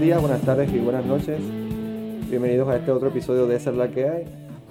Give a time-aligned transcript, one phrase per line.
[0.00, 1.38] días, buenas tardes y buenas noches.
[2.30, 4.24] Bienvenidos a este otro episodio de Esa es la que hay.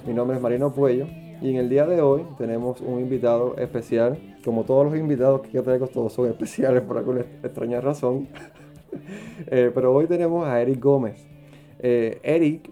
[0.07, 1.05] Mi nombre es Marino Puello
[1.39, 4.17] y en el día de hoy tenemos un invitado especial.
[4.43, 8.27] Como todos los invitados que yo traigo, todos son especiales por alguna extraña razón.
[9.51, 11.23] Eh, pero hoy tenemos a Eric Gómez.
[11.77, 12.71] Eh, Eric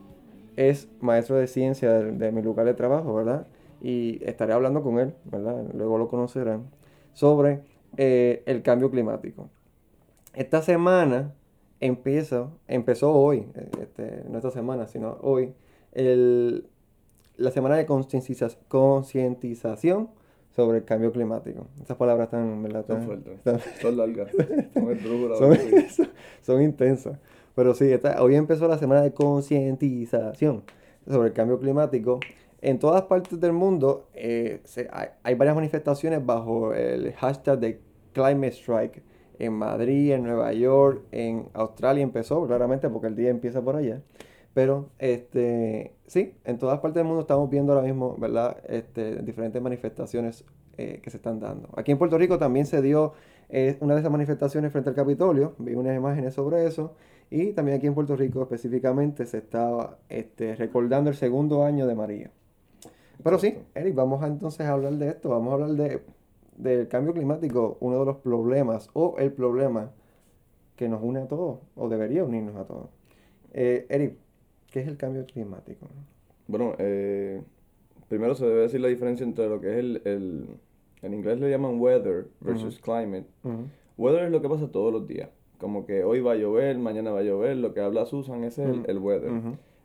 [0.55, 3.45] es maestro de ciencia de, de mi lugar de trabajo, ¿verdad?
[3.81, 5.63] Y estaré hablando con él, ¿verdad?
[5.75, 6.63] Luego lo conocerán,
[7.13, 7.61] sobre
[7.97, 9.47] eh, el cambio climático.
[10.33, 11.33] Esta semana
[11.79, 15.53] empieza, empezó hoy, eh, este, no esta semana, sino hoy,
[15.93, 16.67] el,
[17.37, 20.09] la semana de concientiza- concientización
[20.55, 21.67] sobre el cambio climático.
[21.81, 22.85] Esas palabras están, ¿verdad?
[22.87, 23.33] Son Están- fuertes.
[23.35, 24.31] están- Son largas.
[24.73, 25.57] Son
[26.41, 27.19] son, intensas.
[27.55, 30.63] Pero sí, esta- hoy empezó la semana de concientización
[31.07, 32.19] sobre el cambio climático.
[32.61, 37.79] En todas partes del mundo eh, se- hay, hay varias manifestaciones bajo el hashtag de
[38.13, 39.03] Climate Strike.
[39.39, 44.01] En Madrid, en Nueva York, en Australia empezó, claramente, porque el día empieza por allá.
[44.53, 48.57] Pero, este, sí, en todas partes del mundo estamos viendo ahora mismo, ¿verdad?
[48.67, 50.45] Este, diferentes manifestaciones
[50.77, 51.69] eh, que se están dando.
[51.75, 53.13] Aquí en Puerto Rico también se dio
[53.49, 56.95] eh, una de esas manifestaciones frente al Capitolio, vi unas imágenes sobre eso,
[57.29, 61.95] y también aquí en Puerto Rico específicamente se estaba este, recordando el segundo año de
[61.95, 62.31] María.
[63.23, 63.57] Pero sí.
[63.75, 66.01] Eric, vamos a entonces a hablar de esto, vamos a hablar de,
[66.57, 69.91] del cambio climático, uno de los problemas o el problema
[70.75, 72.89] que nos une a todos, o debería unirnos a todos.
[73.53, 74.15] Eh, Eric,
[74.71, 75.87] ¿qué es el cambio climático?
[76.47, 77.41] Bueno, eh,
[78.09, 80.47] primero se debe decir la diferencia entre lo que es el, el-
[81.03, 83.25] en inglés le llaman weather versus climate.
[83.97, 85.29] Weather es lo que pasa todos los días.
[85.59, 88.63] Como que hoy va a llover, mañana va a llover, lo que habla Susan ese
[88.63, 89.31] es el, weather.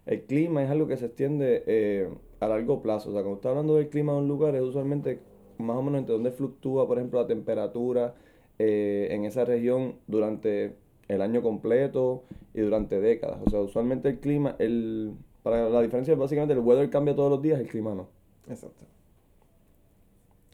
[0.06, 2.08] El clima es algo que se extiende eh,
[2.40, 3.10] a largo plazo.
[3.10, 5.20] O sea, cuando está hablando del clima de un lugar, es usualmente
[5.62, 8.14] más o menos entre donde fluctúa, por ejemplo, la temperatura
[8.58, 10.76] eh, en esa región durante
[11.08, 12.24] el año completo
[12.54, 13.38] y durante décadas.
[13.44, 17.30] O sea, usualmente el clima, el, para la diferencia es básicamente el weather cambia todos
[17.30, 18.08] los días, el clima no.
[18.48, 18.84] Exacto.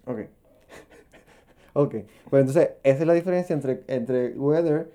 [0.07, 0.21] Ok.
[1.75, 1.95] ok.
[2.31, 4.91] Pues entonces, esa es la diferencia entre, entre weather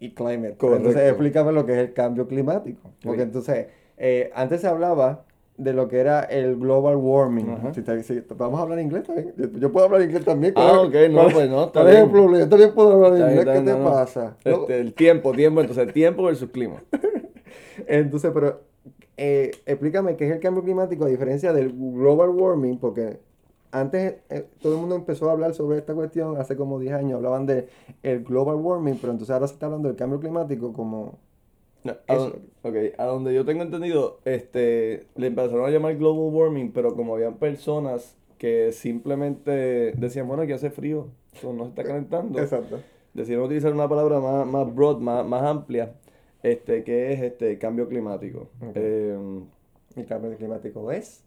[0.00, 0.56] y climate.
[0.60, 2.90] Entonces, explícame lo que es el cambio climático.
[3.02, 5.24] Porque entonces, eh, antes se hablaba
[5.58, 7.50] de lo que era el global warming.
[7.50, 7.74] Ajá.
[7.74, 9.34] Si te- si- vamos a hablar inglés también.
[9.58, 10.54] Yo, puedo hablar inglés también.
[10.56, 12.38] Ah, ¿cuál- ok, no, cuál- pues no, está ¿Cuál es el problema?
[12.44, 13.46] Yo también puedo hablar Está inglés.
[13.58, 14.36] ¿Qué te no, pasa?
[14.44, 16.76] Este, el tiempo, tiempo, entonces tiempo versus clima.
[17.86, 18.60] Entonces, pero
[19.16, 23.18] eh, explícame qué es el cambio climático a diferencia del global warming, porque
[23.72, 27.16] antes eh, todo el mundo empezó a hablar sobre esta cuestión hace como 10 años,
[27.16, 27.68] hablaban de
[28.02, 31.18] el global warming, pero entonces ahora se está hablando del cambio climático como...
[31.92, 32.30] No, a, Eso.
[32.30, 36.94] don- ok, a donde yo tengo entendido, este, le empezaron a llamar global warming, pero
[36.94, 42.38] como habían personas que simplemente decían, bueno, aquí hace frío, eso no se está calentando,
[42.40, 42.78] Exacto.
[43.14, 45.92] decidieron utilizar una palabra más, más broad, más, más amplia,
[46.42, 48.48] este, que es este cambio climático.
[48.60, 48.72] Ok.
[48.76, 49.18] Eh,
[49.96, 51.24] ¿El cambio climático es?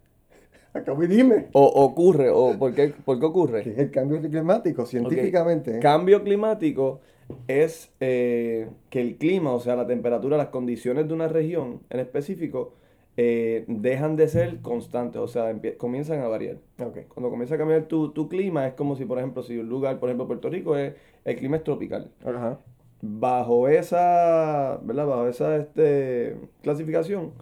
[0.72, 1.46] Acabo y dime.
[1.52, 3.60] o ocurre, o ¿por qué, por qué ¿Qué ocurre?
[3.60, 5.78] es el cambio climático científicamente?
[5.80, 7.00] Cambio climático
[7.48, 12.00] es eh, que el clima, o sea, la temperatura, las condiciones de una región en
[12.00, 12.74] específico,
[13.18, 16.58] eh, dejan de ser constantes, o sea, comienzan a variar.
[16.76, 19.98] Cuando comienza a cambiar tu, tu clima, es como si, por ejemplo, si un lugar,
[19.98, 20.94] por ejemplo, Puerto Rico, es,
[21.24, 22.10] el clima es tropical.
[23.00, 25.06] Bajo esa, ¿verdad?
[25.06, 27.32] Bajo esa este, clasificación,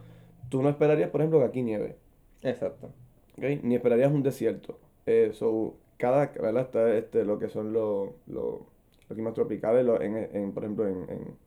[0.48, 1.96] tú no esperarías, por ejemplo, que aquí nieve.
[2.42, 2.90] Exacto.
[3.36, 4.78] Ni esperarías un desierto.
[5.06, 6.62] Eh, so, cada, ¿verdad?
[6.62, 8.60] Está este, lo que son los, los,
[9.08, 11.44] los climas tropicales, lo- en, en, por ejemplo, en, en-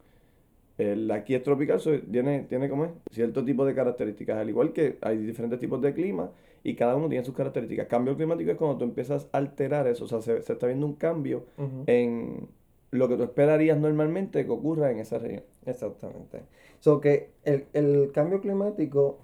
[0.78, 4.74] el aquí es tropical, so, tiene, tiene como es, cierto tipo de características, al igual
[4.74, 6.30] que hay diferentes tipos de clima
[6.64, 7.88] y cada uno tiene sus características.
[7.88, 10.86] Cambio climático es cuando tú empiezas a alterar eso, o sea, se, se está viendo
[10.86, 11.46] un cambio
[11.88, 12.48] en
[12.92, 15.44] lo que tú esperarías normalmente que ocurra en esa región.
[15.66, 16.44] Exactamente.
[16.80, 19.18] So que el, el cambio climático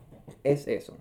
[0.44, 0.98] es eso.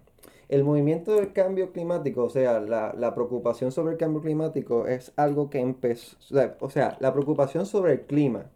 [0.52, 5.12] El movimiento del cambio climático, o sea, la, la preocupación sobre el cambio climático es
[5.16, 6.16] algo que empezó,
[6.60, 8.46] o sea, la preocupación sobre el clima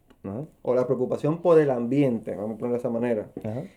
[0.63, 3.31] o la preocupación por el ambiente, vamos a ponerlo de esa manera,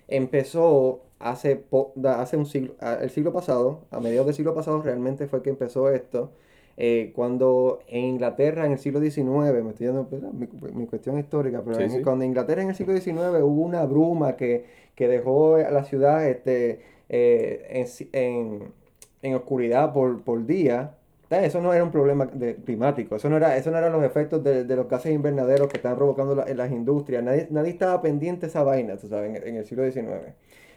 [0.07, 5.27] empezó hace, po- hace un siglo, el siglo pasado, a mediados del siglo pasado realmente
[5.27, 6.31] fue que empezó esto,
[6.75, 11.61] eh, cuando en Inglaterra en el siglo XIX, me estoy dando mi, mi cuestión histórica,
[11.63, 12.01] pero Sí, en- sí.
[12.01, 15.83] cuando en Inglaterra en el siglo XIX hubo una bruma que, que dejó a la
[15.83, 16.79] ciudad este,
[17.09, 18.73] eh, en, en-
[19.21, 20.95] en oscuridad por, por día,
[21.29, 24.43] eso no era un problema de- climático, eso no, era, eso no eran los efectos
[24.43, 28.47] de, de los gases invernaderos que están provocando las industrias, nadie, nadie estaba pendiente de
[28.47, 30.33] esa vaina, tú sabes, en, el siglo XIX.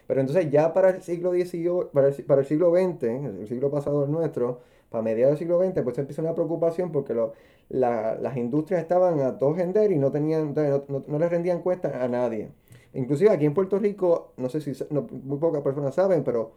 [0.07, 4.11] Pero entonces ya para el siglo XVIII, para el, siglo XX, el siglo pasado el
[4.11, 7.33] nuestro, para mediados del siglo XX, pues empieza una preocupación porque lo-
[7.69, 11.61] la- las industrias estaban a todo gender y no tenían, no, no, no les rendían
[11.61, 12.49] cuenta a nadie.
[12.93, 16.51] Inclusive aquí en Puerto Rico, no sé si no, muy pocas personas saben, pero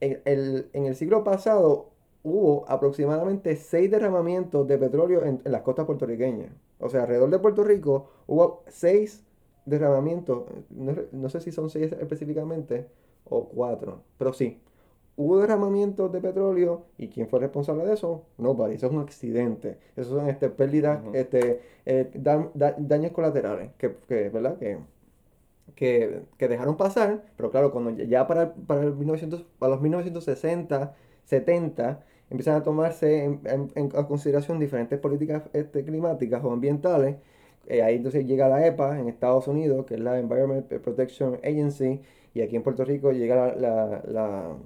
[0.00, 1.90] en el, en el siglo pasado
[2.22, 6.50] hubo aproximadamente seis derramamientos de petróleo en, en las costas puertorriqueñas.
[6.78, 9.24] O sea, alrededor de Puerto Rico hubo seis
[9.66, 12.86] derramamientos, no, no sé si son seis específicamente
[13.24, 14.60] o cuatro, pero sí.
[15.16, 18.22] Hubo derramamientos de petróleo y quién fue responsable de eso?
[18.38, 18.74] Nobody.
[18.76, 19.78] Eso es un accidente.
[19.96, 24.56] Eso son este, pérdidas, este, eh, da- da- daños colaterales que, que, ¿verdad?
[24.58, 24.78] Que,
[25.80, 30.94] que, que dejaron pasar, pero claro, cuando ya- para, para, el 1900, para los 1960,
[31.24, 37.16] 70, empiezan a tomarse en, en- en consideración diferentes políticas este, climáticas o ambientales.
[37.68, 42.00] eh, ahí entonces llega la EPA en Estados Unidos, que es la Environment Protection Agency,
[42.34, 44.56] y aquí en Puerto Rico llega la, la, la,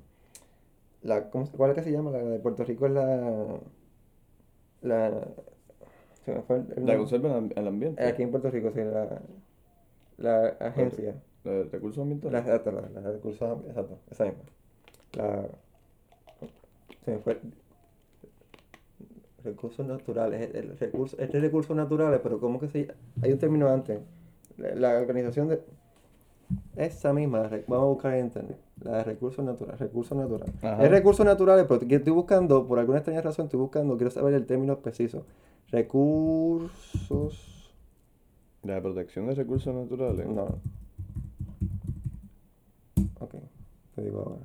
[1.03, 2.11] la- ¿cómo ¿cuál es que se llama?
[2.11, 3.61] La de Puerto Rico es la,
[4.83, 5.27] la,
[6.25, 6.97] se me fue el- el La nombre.
[6.97, 8.05] conserva el, el ambiente.
[8.07, 9.21] Aquí en Puerto Rico, sí, la,
[10.19, 11.15] la agencia.
[11.45, 12.41] La de recursos ambientales.
[12.41, 14.43] exacto, la, la de recursos, exacto, esa misma.
[15.17, 15.47] La,
[17.05, 17.41] se me fue.
[19.43, 22.89] Recursos naturales, el, recurso, este es recursos naturales, pero ¿cómo que se?
[23.21, 24.01] Hay un término antes.
[24.57, 25.61] La, organización de.
[26.77, 28.59] Esa misma, vamos a buscar en internet.
[28.83, 30.55] La de recursos naturales, recursos naturales.
[30.63, 30.83] Ajá.
[30.83, 34.47] Es recursos naturales, pero estoy buscando, por alguna extraña razón, estoy buscando, quiero saber el
[34.47, 35.27] término preciso.
[35.71, 37.54] Recursos.
[38.65, 40.27] La de protección de recursos naturales.
[40.27, 40.59] No.
[43.21, 43.35] Ok,
[43.95, 44.41] te digo ahora.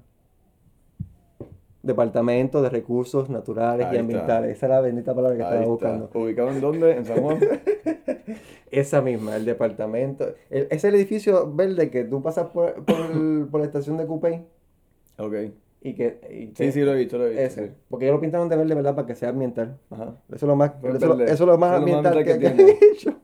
[1.82, 4.00] Departamento de Recursos Naturales Ahí y.
[4.00, 4.58] Ambientales.
[4.58, 5.98] Esa es la bendita palabra que Ahí estaba está.
[5.98, 6.10] buscando.
[6.26, 6.92] ¿Ubicado en dónde?
[6.98, 7.40] ¿En San Juan?
[8.72, 10.26] Esa misma, el departamento.
[10.50, 14.06] el- es el edificio verde que tú pasas por, por, el- por la estación de
[14.06, 14.44] Coupé
[15.18, 15.34] ok.
[15.82, 16.20] y que...
[16.30, 17.44] y Sí, que- sí, lo he visto, lo he visto.
[17.44, 17.68] Ese.
[17.70, 17.74] sí.
[17.90, 18.94] Porque ellos lo pintaron de verde, ¿verdad?
[18.96, 19.78] Para que sea ambiental.
[19.90, 20.16] Ajá.
[20.28, 23.16] Eso es lo más, eso, es lo más ambiental que, que que han hecho.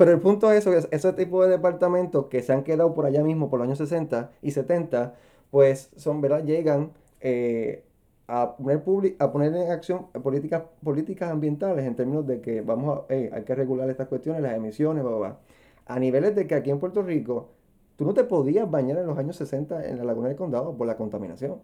[0.00, 3.22] Pero el punto es que ese tipo de departamentos que se han quedado por allá
[3.22, 5.14] mismo por los años 60 y 70,
[5.50, 6.42] pues son, ¿verdad?
[6.44, 7.84] Llegan eh,
[8.26, 8.82] a poner,
[9.18, 13.44] a poner en acción políticas, políticas ambientales en términos de que vamos a, hey, hay
[13.44, 15.38] que regular estas cuestiones, las emisiones, bla, bla, bla.
[15.86, 17.50] A niveles de que aquí en Puerto Rico,
[17.96, 20.86] tú no te podías bañar en los años 60 en la Laguna del Condado por
[20.86, 21.60] la contaminación.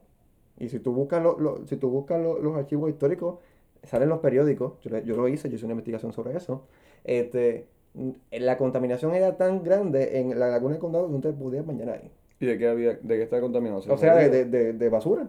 [0.58, 3.38] Y si tú buscas, lo- si tú buscas lo- los archivos históricos,
[3.82, 6.62] salen los periódicos, yo, yo lo hice, yo hice una investigación sobre eso.
[7.04, 7.68] Este,
[8.30, 11.90] la contaminación era tan grande en la Laguna del Condado que no te podías bañar
[11.90, 12.10] ahí.
[12.40, 13.80] ¿Y de qué había, de qué está contaminado?
[13.82, 15.28] ¿Se O sea, de, de- de- basura.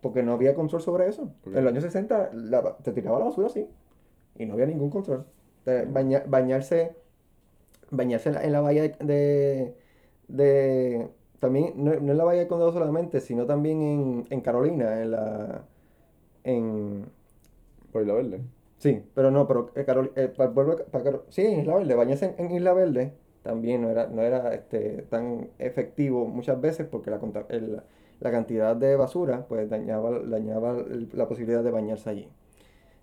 [0.00, 1.30] Porque no había control sobre eso.
[1.46, 3.66] En los años 60 la- te tiraba la basura así.
[4.38, 5.26] Y no había ningún control.
[5.66, 6.96] Baña- bañarse
[7.90, 9.74] bañarse en la, en la bahía de,
[10.28, 11.08] de-
[11.40, 15.10] también, no, no en la bahía del condado solamente, sino también en, en Carolina, en
[15.10, 15.64] la...
[16.44, 17.04] En,
[17.92, 18.40] Por Isla Verde.
[18.82, 21.76] Sí, pero no, pero eh, Carol- eh, para el pueblo, para Caro- sí, en Isla
[21.76, 23.12] Verde, bañarse en, en Isla Verde
[23.42, 27.20] también no era, no era este, tan efectivo muchas veces porque la,
[27.50, 27.82] el-
[28.20, 32.28] la cantidad de basura pues dañaba, dañaba el- la posibilidad de bañarse allí.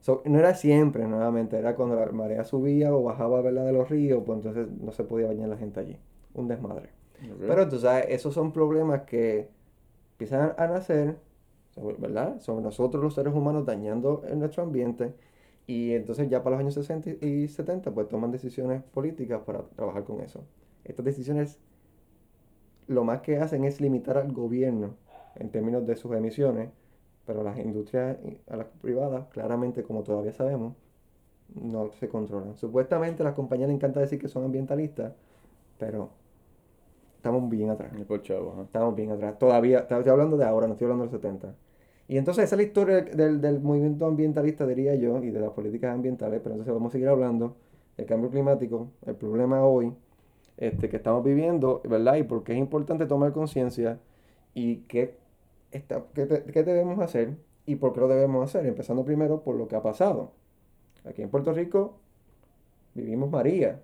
[0.02, 3.66] So, no era siempre, nuevamente, era cuando la marea subía o bajaba, ¿verdad?
[3.66, 5.98] de los ríos, pues entonces no se podía bañar la gente allí.
[6.34, 6.90] Un desmadre.
[7.24, 7.44] Ok.
[7.48, 9.50] Pero tú sabes, esos son problemas que
[10.14, 11.18] empiezan a nacer,
[11.76, 12.40] sobre- ¿verdad?
[12.40, 15.14] Sobre nosotros los seres humanos dañando en nuestro ambiente.
[15.70, 20.04] Y entonces ya para los años 60 y 70 pues toman decisiones políticas para trabajar
[20.04, 20.44] con eso.
[20.84, 21.60] Estas decisiones
[22.88, 24.96] lo más que hacen es limitar al gobierno
[25.36, 26.72] en términos de sus emisiones,
[27.28, 28.18] pero las industrias
[28.50, 30.74] a las privadas, claramente, como todavía sabemos,
[31.54, 32.58] no se controlan.
[32.58, 35.14] Supuestamente a las compañías les encanta decir que son ambientalistas,
[35.78, 36.10] pero
[37.16, 37.92] estamos bien atrás.
[38.24, 38.64] Chavo.
[38.64, 39.38] Estamos bien atrás.
[39.38, 41.69] Todavía, estoy hablando de ahora, no estoy hablando de los 70.
[42.10, 45.52] Y entonces esa es la historia del, del movimiento ambientalista, diría yo, y de las
[45.52, 47.56] políticas ambientales, pero entonces vamos a seguir hablando
[47.98, 49.94] del cambio climático, el problema hoy
[50.58, 52.18] este, que estamos viviendo, ¿verdad?
[52.18, 54.00] Y por qué es importante tomar conciencia
[54.56, 55.16] y qué,
[55.72, 57.38] está, qué, qué debemos hacer
[57.68, 60.32] y por qué lo debemos hacer, empezando primero por lo que ha pasado.
[61.06, 61.96] Aquí en Puerto Rico
[62.96, 63.82] vivimos María,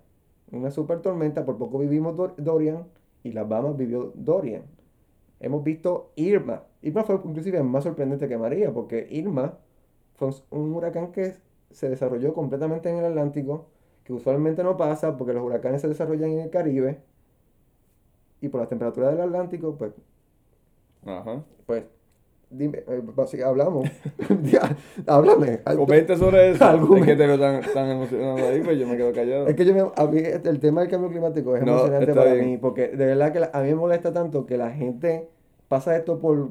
[0.52, 2.84] una super tormenta, por poco vivimos Dor- Dorian
[3.22, 4.62] y Las Bahamas vivió Dorian.
[5.40, 6.64] Hemos visto Irma.
[6.86, 9.58] Irma fue inclusive más sorprendente que María, porque Irma
[10.14, 11.34] fue un- huracán que
[11.70, 13.66] se desarrolló completamente en el Atlántico,
[14.04, 16.98] que usualmente no pasa porque los huracanes se desarrollan en el Caribe,
[18.40, 19.92] y por las temperaturas del Atlántico, pues,
[21.04, 21.42] Ajá.
[21.66, 21.84] pues,
[22.50, 23.88] dime, eh, pues, hablamos.
[24.42, 24.76] Ya,
[25.06, 25.60] háblame.
[25.76, 26.64] Comente sobre eso.
[26.68, 29.48] Algún- Es que te veo tan, tan emocionado ahí, pues yo me quedo callado.
[29.48, 32.32] Es que yo me, a mí el tema del cambio climático es No, emocionante para
[32.34, 32.46] bien.
[32.46, 35.28] mí, porque de verdad que la- a mí me molesta tanto que la gente
[35.68, 36.50] pasa esto por,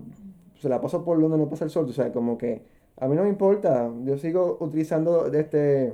[0.60, 2.62] se la pasa por donde no pasa el sol, o sea, como que
[2.98, 5.94] a mí no me importa, yo sigo utilizando este,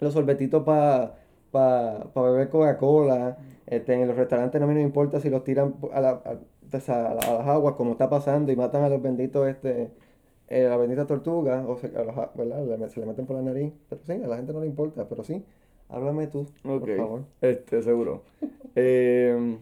[0.00, 1.16] los sorbetitos para
[1.50, 3.38] pa, pa beber Coca-Cola.
[3.66, 7.28] Este, en los restaurantes no me importa si los tiran a, la- a- a- las
[7.48, 9.90] aguas, como está pasando, y matan a los benditos, este,
[10.48, 12.64] eh, a las benditas tortugas, o se, a los a- ¿verdad?
[12.78, 13.72] Le- se le meten por la nariz.
[13.88, 15.44] Pero sí, a la gente no le importa, pero sí.
[15.88, 16.46] Háblame tú,
[16.80, 17.20] por favor.
[17.40, 18.22] este, seguro.
[18.74, 19.58] Eh,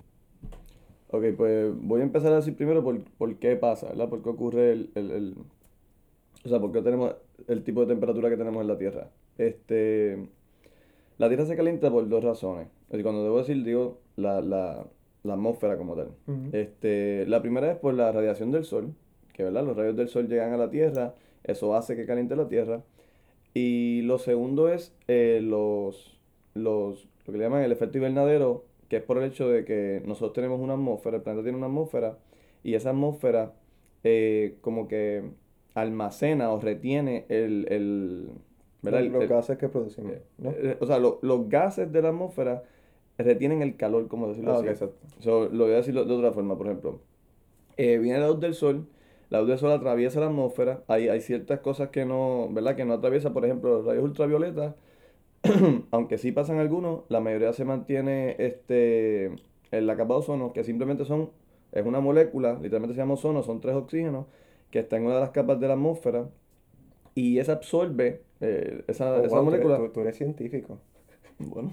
[1.11, 4.09] ok, pues voy a empezar a decir primero por, por qué pasa, ¿verdad?
[4.09, 5.35] Por qué ocurre el, el, el-
[6.45, 7.15] O sea, por qué tenemos
[7.49, 9.09] el tipo de temperatura que tenemos en la Tierra.
[9.39, 10.27] Este...
[11.19, 12.69] La Tierra se calienta por dos razones.
[12.85, 14.87] Es decir, cuando debo decir, digo, la, la,
[15.23, 16.13] la atmósfera como tal.
[16.53, 18.95] Este, la primera es por la radiación del Sol,
[19.35, 19.65] que ¿verdad?
[19.65, 21.15] los rayos del Sol llegan a la Tierra,
[21.45, 22.83] eso hace que caliente la Tierra.
[23.53, 26.19] Y lo segundo es eh, los,
[26.55, 30.03] los, lo que le llaman el efecto invernadero, que es por el hecho de que
[30.07, 32.19] nosotros tenemos una atmósfera, el planeta tiene una atmósfera,
[32.65, 33.55] y esa atmósfera
[34.05, 35.25] eh, como que
[35.75, 38.31] almacena o retiene el, el,
[38.83, 39.05] ¿verdad?
[39.05, 40.51] Los el- gases que producimos, ¿no?
[40.51, 42.65] eh, o sea, lo- los gases de la atmósfera
[43.19, 44.67] retienen el calor, como decirlo Ah, así.
[44.67, 44.97] exacto.
[45.21, 47.01] So, lo voy a decir de otra forma, por ejemplo.
[47.77, 48.87] Eh, viene la luz del sol,
[49.31, 52.77] la luz del sol atraviesa la atmósfera, hay, hay ciertas cosas que no, ¿verdad?
[52.77, 54.75] Que no atraviesa, por ejemplo, los rayos ultravioletas,
[55.91, 59.27] aunque sí pasan algunos, la mayoría se mantiene este,
[59.71, 61.31] en la capa de ozono, que simplemente son,
[61.73, 64.27] es una molécula, literalmente se llama ozono, son tres oxígenos,
[64.71, 66.29] que está en una de las capas de la atmósfera,
[67.15, 70.79] y esa absorbe, eh, esa, Oh, esa wow, molécula, Tú, tú eres científico.
[71.39, 71.73] bueno,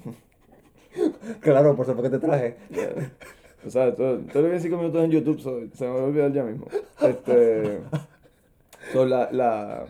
[1.41, 2.55] Claro, por supuesto que te traje.
[3.65, 6.03] O sea, todo, todo lo que cinco minutos en YouTube so- se me va a
[6.05, 6.67] olvidar ya mismo.
[7.01, 7.81] Este.
[8.93, 9.87] so, la, la,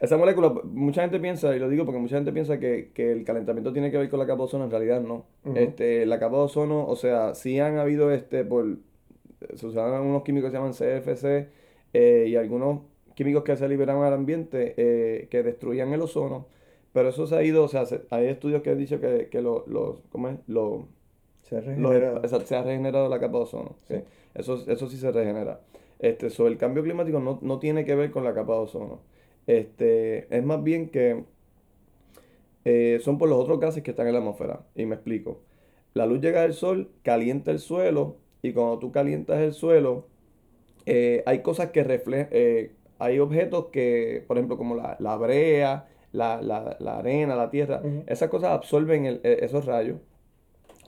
[0.00, 3.24] esa molécula, mucha gente piensa, y lo digo porque mucha gente piensa que, que el
[3.24, 5.26] calentamiento tiene que ver con la capa de ozono, en realidad no.
[5.56, 8.76] Este, la capa de ozono, o sea, sí han habido este por.
[9.54, 11.48] Se usaban unos químicos que se llaman CFC
[11.94, 12.80] eh, y algunos
[13.14, 16.46] químicos que se liberaban al ambiente eh, que destruían el ozono.
[16.92, 19.40] Pero eso se ha ido, o sea, se- hay estudios que han dicho que, que
[19.42, 20.38] lo- los, ¿cómo es?
[20.48, 20.82] Los,
[21.42, 22.18] Se ha regenerado.
[22.18, 23.76] exacto, se ha regenerado la capa de ozono.
[23.86, 23.94] sí.
[23.96, 24.02] Sí.
[24.34, 25.60] Eso, eso sí se regenera.
[25.98, 29.00] Este, sobre el cambio climático no, no tiene que ver con la capa de ozono.
[29.48, 31.24] Este, es más bien que
[32.64, 34.60] eh, son por los otros gases que están en la atmósfera.
[34.74, 35.40] Y me explico.
[35.94, 40.06] La luz llega del sol, calienta el suelo, y cuando tú calientas el suelo,
[40.86, 42.28] eh, hay cosas que reflejan,
[42.98, 47.82] hay objetos que, por ejemplo, como la, la brea, la, la- la arena, la tierra,
[48.06, 49.98] esas cosas absorben el- e- esos rayos,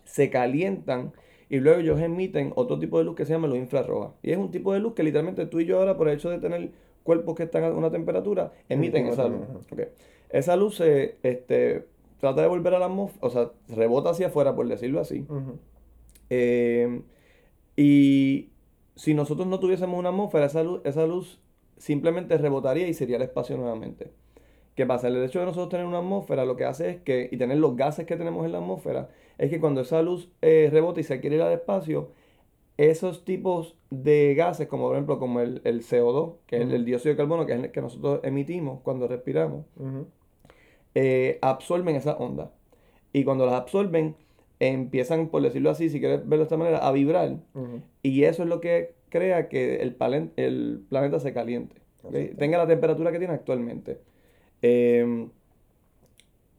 [0.05, 1.13] se calientan
[1.49, 4.15] y luego ellos emiten otro tipo de luz que se llama luz infrarroja.
[4.23, 6.31] Y es un tipo de luz que literalmente tú y yo ahora, por el hecho
[6.31, 6.71] de tener
[7.03, 9.47] cuerpos que están a una temperatura, emiten esa luz.
[10.31, 11.87] Esa luz se este,
[12.19, 15.27] trata de volver a la atmósfera, o sea, rebota hacia afuera, por decirlo así.
[16.29, 17.03] Eh,
[17.77, 18.51] y
[18.95, 21.41] si nosotros no tuviésemos una atmósfera, esa luz, esa luz
[21.79, 24.13] simplemente rebotaría y sería el espacio nuevamente.
[24.75, 25.09] ¿Qué pasa?
[25.09, 27.77] El hecho de nosotros tener una atmósfera lo que hace es que, y tener los
[27.77, 31.21] gases que tenemos en la atmósfera, es que cuando esa luz eh, rebota y se
[31.21, 32.13] quiere ir al espacio,
[32.81, 37.13] esos tipos de gases, como por ejemplo como el, el CO2, que es el, dióxido
[37.13, 39.67] de carbono, que es el que nosotros emitimos cuando respiramos,
[40.95, 42.49] eh, absorben esas ondas.
[43.13, 44.17] Y cuando las absorben,
[44.61, 47.37] empiezan, por decirlo así, si quieres verlo de esta manera, a vibrar.
[48.03, 49.97] Y eso es lo que crea que el,
[50.37, 51.77] el planeta se caliente.
[52.39, 54.01] Tenga la temperatura que tiene actualmente.
[54.63, 55.29] Eh,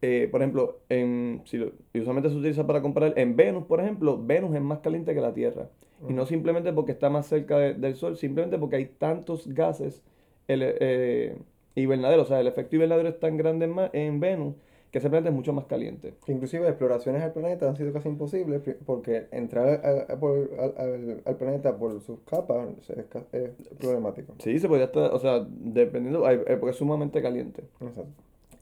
[0.02, 4.20] eh, por ejemplo, en, si lo- usualmente se utiliza para comparar, en Venus, por ejemplo,
[4.22, 5.68] Venus es más caliente que la Tierra.
[6.08, 10.02] Y no simplemente porque está más cerca de- del Sol, simplemente porque hay tantos gases
[10.48, 11.36] el, eh,
[11.76, 12.26] invernaderos.
[12.26, 14.56] O sea, el efecto invernadero es tan grande en, en Venus
[14.90, 16.14] que ese planeta es mucho más caliente.
[16.26, 21.22] Inclusive exploraciones al planeta han sido casi imposibles porque entrar a- a- por- al, al-
[21.24, 24.34] al planeta por sus capas es, problemático.
[24.40, 27.62] Sí, se podría estar, o sea, dependiendo, eh, porque es sumamente caliente.
[27.80, 28.10] Exacto.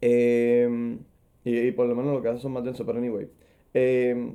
[0.03, 0.99] Eh,
[1.45, 3.29] y, y por lo menos los gases son más densos, pero anyway.
[3.75, 4.35] Eh,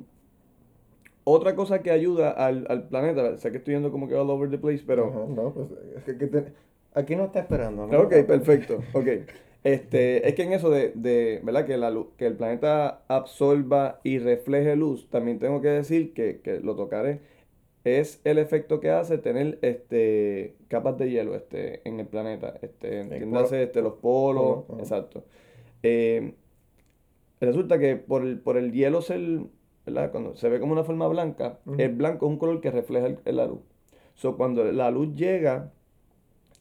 [1.24, 4.48] otra cosa que ayuda al, al planeta, sé que estoy yendo como que all over
[4.48, 5.26] the place, pero...
[5.28, 6.52] No, pues es que, que te-
[6.94, 7.86] aquí no está esperando.
[7.86, 8.00] ¿no?
[8.00, 9.08] Ok, perfecto, ok.
[9.64, 11.66] Este, es que en eso de, de, ¿verdad?
[11.66, 16.40] Que, la luz, que el planeta absorba y refleje luz, también tengo que decir que,
[16.40, 17.18] que lo tocaré,
[17.82, 22.54] es el efecto que hace tener este, capas de hielo este, en el planeta.
[22.62, 25.24] Este, entiéndase, este, los polos, exacto.
[25.82, 26.34] Eh,
[27.40, 29.20] resulta que por el, por el hielo ser,
[29.84, 30.10] ¿verdad?
[30.10, 33.36] Cuando se ve como una forma blanca, el blanco es un color que refleja el-
[33.36, 33.60] la luz.
[34.14, 35.72] So, cuando la luz llega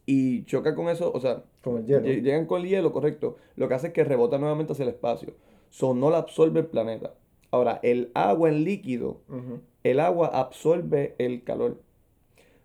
[0.06, 2.06] y choca con eso, o sea, Con el hielo.
[2.06, 4.90] lle- llegan con el hielo, correcto, lo que hace es que rebota nuevamente hacia el
[4.90, 5.34] espacio.
[5.70, 7.14] So, no la absorbe el planeta.
[7.52, 9.22] Ahora, el agua en líquido,
[9.84, 11.80] el agua absorbe el calor.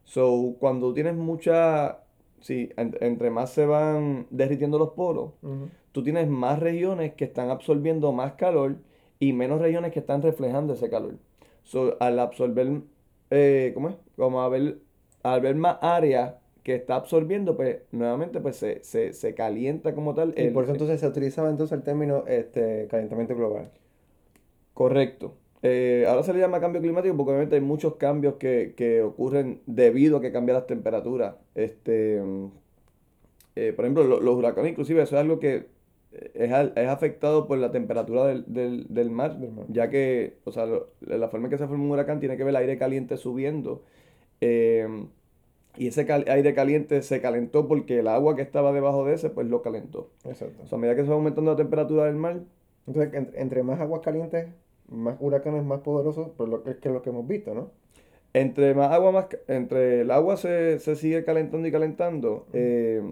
[0.05, 2.01] So, cuando tienes mucha,
[2.41, 5.69] sí, en- entre más se van derritiendo los poros, Ujú.
[5.93, 8.77] Tú tienes más regiones que están absorbiendo más calor
[9.19, 11.15] y menos regiones que están reflejando ese calor.
[11.63, 12.83] So, al absorber,
[13.31, 13.97] eh, ¿cómo es?
[14.17, 14.79] Como a ver,
[15.23, 20.15] al ver más área que está absorbiendo, pues nuevamente pues se, se, se calienta como
[20.15, 20.35] tal.
[20.39, 23.71] Y por eso entonces se utilizaba entonces el término este, calentamiento global.
[24.75, 25.35] Correcto.
[25.63, 29.61] Eh, ahora se le llama cambio climático porque obviamente hay muchos cambios que, que ocurren
[29.67, 31.35] debido a que cambian las temperaturas.
[31.55, 32.47] Este, mm,
[33.57, 35.67] eh, por ejemplo, lo- los huracanes, inclusive, eso es algo que
[36.13, 39.67] es, es afectado por la temperatura del, del, del mar, Del mar.
[39.69, 40.67] ya que, o sea,
[41.01, 43.83] la forma en que se forma un huracán tiene que ver el aire caliente subiendo.
[44.41, 44.87] eh,
[45.77, 49.31] y ese cal- aire caliente se calentó porque el agua que estaba debajo de ese,
[49.31, 50.11] pues lo calentó.
[50.25, 50.65] Exacto.
[50.65, 52.41] O sea, a medida que se va aumentando la temperatura del mar,
[52.87, 54.49] Entonces, en- entre más aguas calientes,
[54.89, 57.71] más huracanes más poderosos, pues lo que es que es lo que hemos visto, ¿no?
[58.33, 63.03] Entre más agua, más, entre el agua se, se sigue calentando y calentando, eh,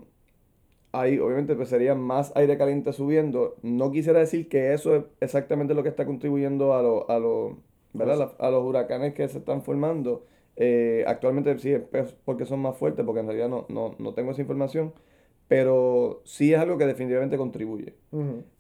[0.93, 3.57] ahí obviamente pues sería más aire caliente subiendo.
[3.63, 7.55] No quisiera decir que eso es exactamente lo que está contribuyendo a, lo- a, los
[7.93, 8.33] ¿verdad?
[8.39, 10.27] A los huracanes que se están formando.
[10.57, 11.83] Eh, actualmente sí es
[12.25, 14.93] porque son más fuertes, porque en realidad no, no, no tengo esa información,
[15.49, 17.95] pero sí es algo que definitivamente contribuye.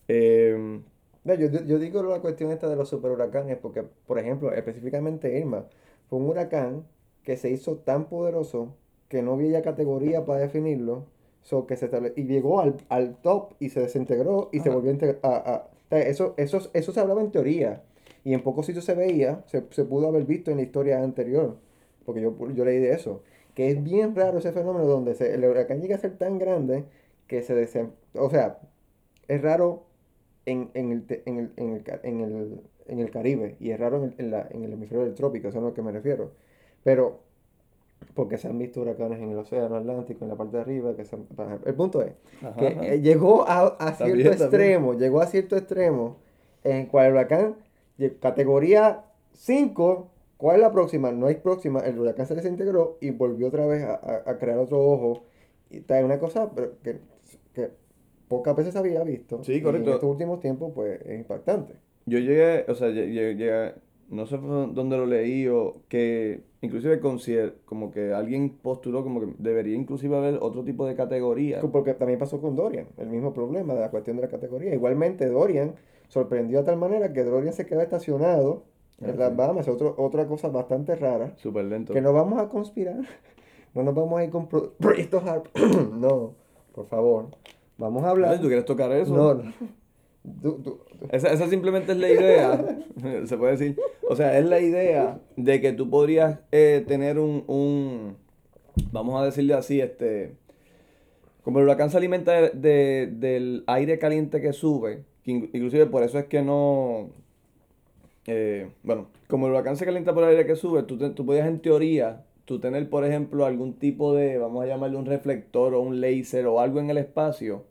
[0.08, 0.80] Eh,
[1.24, 5.66] No, yo, yo digo la cuestión esta de los superhuracanes porque, por ejemplo, específicamente Irma
[6.08, 6.86] fue un huracán
[7.22, 8.76] que se hizo tan poderoso
[9.08, 11.06] que no había categoría para definirlo,
[11.48, 14.90] so que se estable- y llegó al, al top y se desintegró y se volvió
[14.90, 15.18] a integrar.
[15.22, 17.82] a- eso, eso, eso se hablaba en teoría
[18.24, 21.56] y en pocos sitios se veía, se, se pudo haber visto en la historia anterior,
[22.04, 23.22] porque yo, yo leí de eso,
[23.54, 26.84] que es bien raro ese fenómeno donde se- el huracán llega a ser tan grande
[27.26, 27.92] que se desen...
[28.14, 28.58] O sea,
[29.28, 29.84] es raro
[30.46, 33.98] en, en el, en, el, en, el, en, el, en el Caribe y es raro
[33.98, 35.92] en el, en la- en el hemisferio del trópico, eso es a lo que me
[35.92, 36.32] refiero.
[36.84, 37.20] Pero,
[38.14, 41.04] porque se han visto huracanes en el océano Atlántico, en la parte de arriba, que
[41.04, 41.26] se han-
[41.64, 42.86] el punto es ajá, que ajá.
[42.86, 44.60] eh, llegó a, a Está cierto bien, está bien.
[44.62, 46.16] extremo, llegó a cierto extremo,
[46.64, 47.56] en cual el huracán,
[48.20, 51.10] categoría 5, ¿cuál es la próxima?
[51.12, 54.80] No hay próxima, el huracán se desintegró y volvió otra vez a, a- crear otro
[54.80, 55.24] ojo.
[55.70, 56.98] Y trae una cosa pero que,
[57.52, 57.70] que
[58.26, 59.42] pocas veces se había visto.
[59.44, 59.88] Sí, y correcto.
[59.90, 61.74] en estos últimos tiempos, pues, es impactante.
[62.06, 63.74] Yo llegué, o sea, lle- lle- llegué-
[64.08, 69.26] no sé dónde lo leí o que inclusive consider, como que alguien postuló como que
[69.38, 71.60] debería inclusive haber otro tipo de categoría.
[71.60, 74.74] Porque también pasó con Dorian, el mismo problema de la cuestión de la categoría.
[74.74, 75.74] Igualmente, Dorian
[76.08, 78.64] sorprendió a tal manera que Dorian se quedó estacionado
[79.00, 79.36] Ah, en las.
[79.36, 81.32] Bahamas, otro, otra cosa bastante rara.
[81.36, 81.92] Súper lento.
[81.92, 82.96] Que no vamos a conspirar,
[83.74, 85.46] no nos vamos a ir con pro- proyectos HARP.
[85.94, 86.34] no,
[86.74, 87.26] por favor,
[87.76, 88.40] vamos a hablar.
[88.40, 89.14] ¿Tú quieres tocar eso?
[89.14, 89.42] No, no.
[90.42, 92.76] Tú- tú- tú- Esa, esa simplemente es la idea,
[93.24, 93.78] se puede decir.
[94.10, 98.16] O sea, es la idea de que tú podrías eh, tener un, un,
[98.92, 100.32] vamos a decirle así, este,
[101.42, 105.86] como el huracán se alimenta de, de- del aire caliente que sube, que in- inclusive
[105.86, 107.10] por eso es que no,
[108.26, 111.24] eh, bueno, como el huracán se calienta por el aire que sube, tú, te- tú
[111.26, 115.74] podías en teoría, tú tener, por ejemplo, algún tipo de, vamos a llamarle un reflector
[115.74, 117.64] o un láser o algo en el espacio,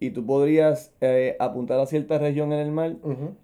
[0.00, 2.94] y tú podrías eh, apuntar a cierta región en el mar,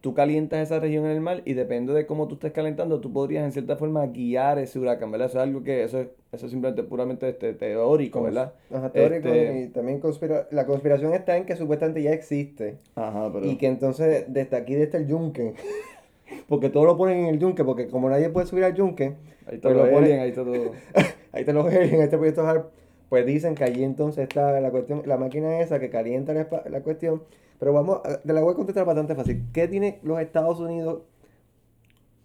[0.01, 3.13] tú calientas esa región en el mar y depende de cómo tú estés calentando, tú
[3.13, 5.29] podrías en cierta forma guiar ese huracán, ¿verdad?
[5.29, 8.53] Eso es algo que, eso es, eso es simplemente puramente este, teórico, ¿verdad?
[8.73, 12.77] Ajá, teórico Este- y también conspira la conspiración está en que supuestamente ya existe.
[12.95, 13.47] Ajá, pero...
[13.47, 15.55] Y que entonces desde aquí, desde el yunque,
[16.49, 19.15] porque todo lo ponen en el yunque, porque como nadie puede subir al yunque,
[19.47, 20.71] Ahí está pues lo lo ponen- ahí está todo.
[21.33, 22.43] ahí te lo ven en este proyecto
[23.09, 27.23] pues dicen que allí entonces está la cuestión, la máquina esa que calienta la, cuestión.
[27.59, 29.45] Pero vamos, te la voy a contestar bastante fácil.
[29.53, 31.03] ¿Qué tiene los Estados Unidos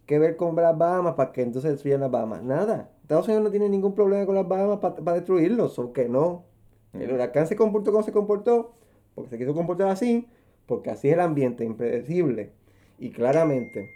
[0.05, 2.43] que ver con las Bahamas para que entonces destruyan las Bahamas?
[2.43, 2.89] Nada.
[3.03, 6.45] Estados Unidos no tiene ningún problema con las Bahamas para destruirlos, o que no.
[6.93, 7.13] El Mm.
[7.13, 8.73] huracán se comportó como se comportó,
[9.15, 10.27] porque se quiso comportar así,
[10.65, 12.51] porque así es el ambiente, impredecible.
[12.97, 13.89] Y claramente,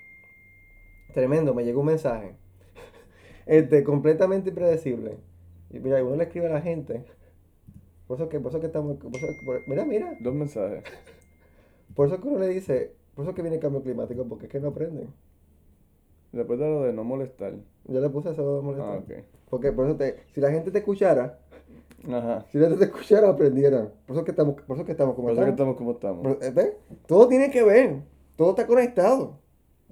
[1.13, 2.35] tremendo, me llegó un mensaje.
[3.45, 5.17] Este, completamente impredecible.
[5.73, 7.03] Y mira, uno le escribe a la gente.
[8.07, 8.97] Por eso que, por eso que estamos.
[8.97, 10.15] por eso por- mira, mira.
[10.21, 10.83] Dos mensajes.
[11.95, 12.93] Por eso que uno le dice.
[13.15, 15.09] Por eso que viene el cambio climático, porque es que no aprenden.
[16.31, 17.53] Después de lo de no molestar.
[17.85, 18.95] Yo le puse eso de molestar.
[18.95, 19.23] Ah, ok.
[19.49, 21.37] Porque por eso te, si la gente te escuchara,
[22.11, 22.45] Ajá.
[22.51, 23.91] si la gente te escuchara, aprendieran.
[24.07, 25.75] Por eso que estamos, por eso que estamos como Por eso que estamos.
[25.75, 26.37] estamos como estamos.
[26.37, 26.73] Por- ¿eh, ¿ves?
[27.05, 28.01] Todo tiene que ver.
[28.35, 29.37] Todo está conectado.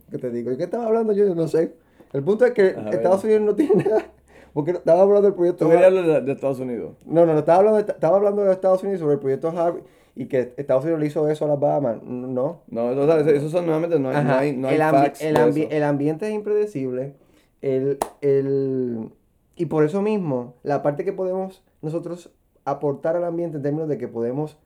[0.09, 0.51] ¿Qué te digo?
[0.51, 1.25] ¿Y qué estaba hablando yo?
[1.27, 1.75] Yo no sé.
[2.11, 4.11] El punto es que Ajá, Estados Unidos no tiene nada.
[4.53, 5.65] Porque estaba hablando del proyecto.
[5.65, 6.95] Tú hablar de, de Estados Unidos.
[7.05, 9.83] No, no, no, estaba hablando, de, estaba hablando de Estados Unidos sobre el proyecto Harvey
[10.15, 12.03] y que Estados Unidos le hizo eso a las Bahamas.
[12.03, 12.61] No.
[12.67, 15.33] No, eso, eso, son nuevamente, no hay, no hay, no hay el, ambi- facts el,
[15.35, 15.71] de ambi- eso.
[15.71, 17.13] el ambiente es impredecible.
[17.61, 19.09] El, el,
[19.55, 22.31] y por eso mismo, la parte que podemos nosotros
[22.65, 24.57] aportar al ambiente en términos de que podemos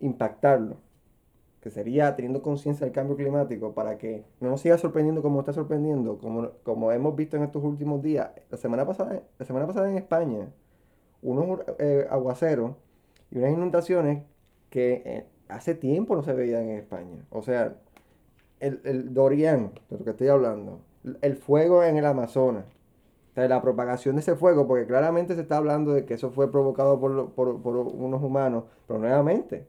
[0.00, 0.76] impactarlo,
[1.64, 5.54] que sería teniendo conciencia del cambio climático para que no nos siga sorprendiendo como está
[5.54, 8.32] sorprendiendo, como, como hemos visto en estos últimos días.
[8.50, 10.52] La semana pasada, la semana pasada en España,
[11.22, 12.72] unos eh, aguaceros
[13.30, 14.24] y unas inundaciones
[14.68, 17.24] que eh, hace tiempo no se veían en España.
[17.30, 17.78] O sea,
[18.60, 20.80] el, el Dorian, de lo que estoy hablando,
[21.22, 22.66] el fuego en el Amazonas,
[23.36, 27.00] la propagación de ese fuego, porque claramente se está hablando de que eso fue provocado
[27.00, 29.66] por, por, por unos humanos, pero nuevamente,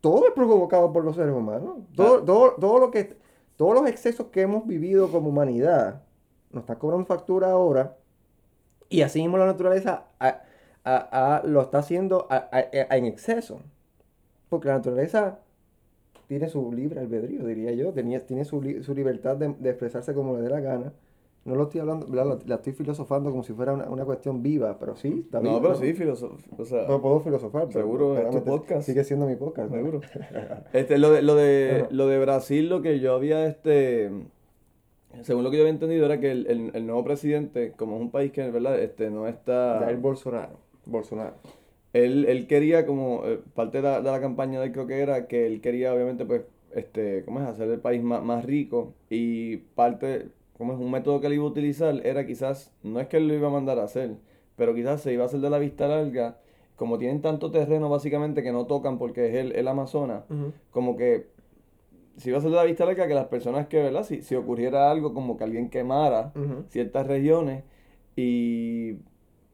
[0.00, 1.78] todo es provocado por los seres humanos.
[1.94, 3.16] Todo, todo, todo lo que,
[3.56, 6.02] todos los excesos que hemos vivido como humanidad
[6.50, 7.96] nos está cobrando factura ahora,
[8.88, 10.04] y así mismo la naturaleza
[11.44, 13.60] lo está haciendo en exceso.
[14.48, 15.38] Porque la naturaleza
[16.26, 20.36] tiene su libre albedrío, diría yo, Tenía, tiene su, su libertad de, de, expresarse como
[20.36, 20.92] le dé la gana.
[21.44, 24.78] No lo estoy hablando, la, la estoy filosofando como si fuera una, una cuestión viva,
[24.78, 27.72] pero sí, está No, pero sí, filosof o sea, no puedo filosofar.
[27.72, 28.82] Seguro, en tu podcast.
[28.82, 29.72] Sigue siendo mi podcast.
[29.72, 30.00] Seguro.
[30.74, 34.10] este, lo de, lo de, lo de Brasil, lo que yo había, este,
[35.22, 38.02] según lo que yo había entendido, era que el, el, el nuevo presidente, como es
[38.02, 38.78] un país que, ¿verdad?
[38.78, 39.78] Este, no está...
[39.80, 40.58] Jair Bolsonaro.
[40.84, 41.36] Bolsonaro.
[41.92, 45.00] Él, él quería, como eh, parte de la, de la, campaña de él creo que
[45.00, 47.46] era, que él quería obviamente pues, este, ¿cómo es?
[47.46, 50.28] Hacer el país más, más rico y parte,
[50.60, 53.26] como es un método que él iba a utilizar, era quizás, no es que él
[53.26, 54.16] lo iba a mandar a hacer,
[54.56, 56.36] pero quizás se iba a hacer de la vista larga,
[56.76, 60.24] como tienen tanto terreno básicamente que no tocan porque es el, el Amazonas,
[60.70, 61.28] como que
[62.18, 64.04] se iba a hacer de la vista larga que las personas que, ¿verdad?
[64.04, 66.34] Si, si ocurriera algo como que alguien quemara
[66.68, 67.64] ciertas regiones
[68.14, 68.96] y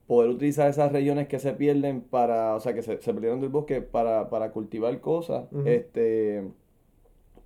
[0.08, 3.50] poder utilizar esas regiones que se pierden para, o sea, que se, se perdieron del
[3.50, 6.42] bosque para, para cultivar cosas, este,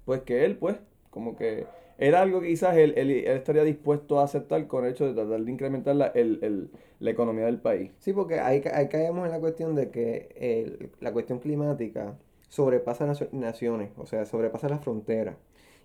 [0.07, 0.77] pues que él, pues,
[1.11, 1.67] como que
[2.01, 5.45] era algo que quizás él, él, estaría dispuesto a aceptar con el hecho de tratar
[5.45, 7.93] de incrementar la, el, el, la economía del país.
[7.99, 12.17] Sí, porque ahí, ahí caemos en la cuestión de que la cuestión climática
[12.49, 15.37] sobrepasa naciones, o sea, sobrepasa las fronteras.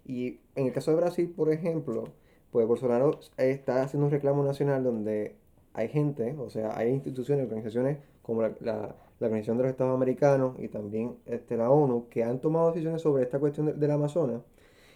[0.06, 2.06] Y en el caso de Brasil, por ejemplo,
[2.52, 5.36] pues Bolsonaro está haciendo un reclamo nacional donde
[5.74, 10.56] hay gente, o sea, hay instituciones, organizaciones como la, la, Organización de los Estados Americanos
[10.60, 14.42] y también este, la ONU, que han tomado decisiones sobre esta cuestión del Amazonas.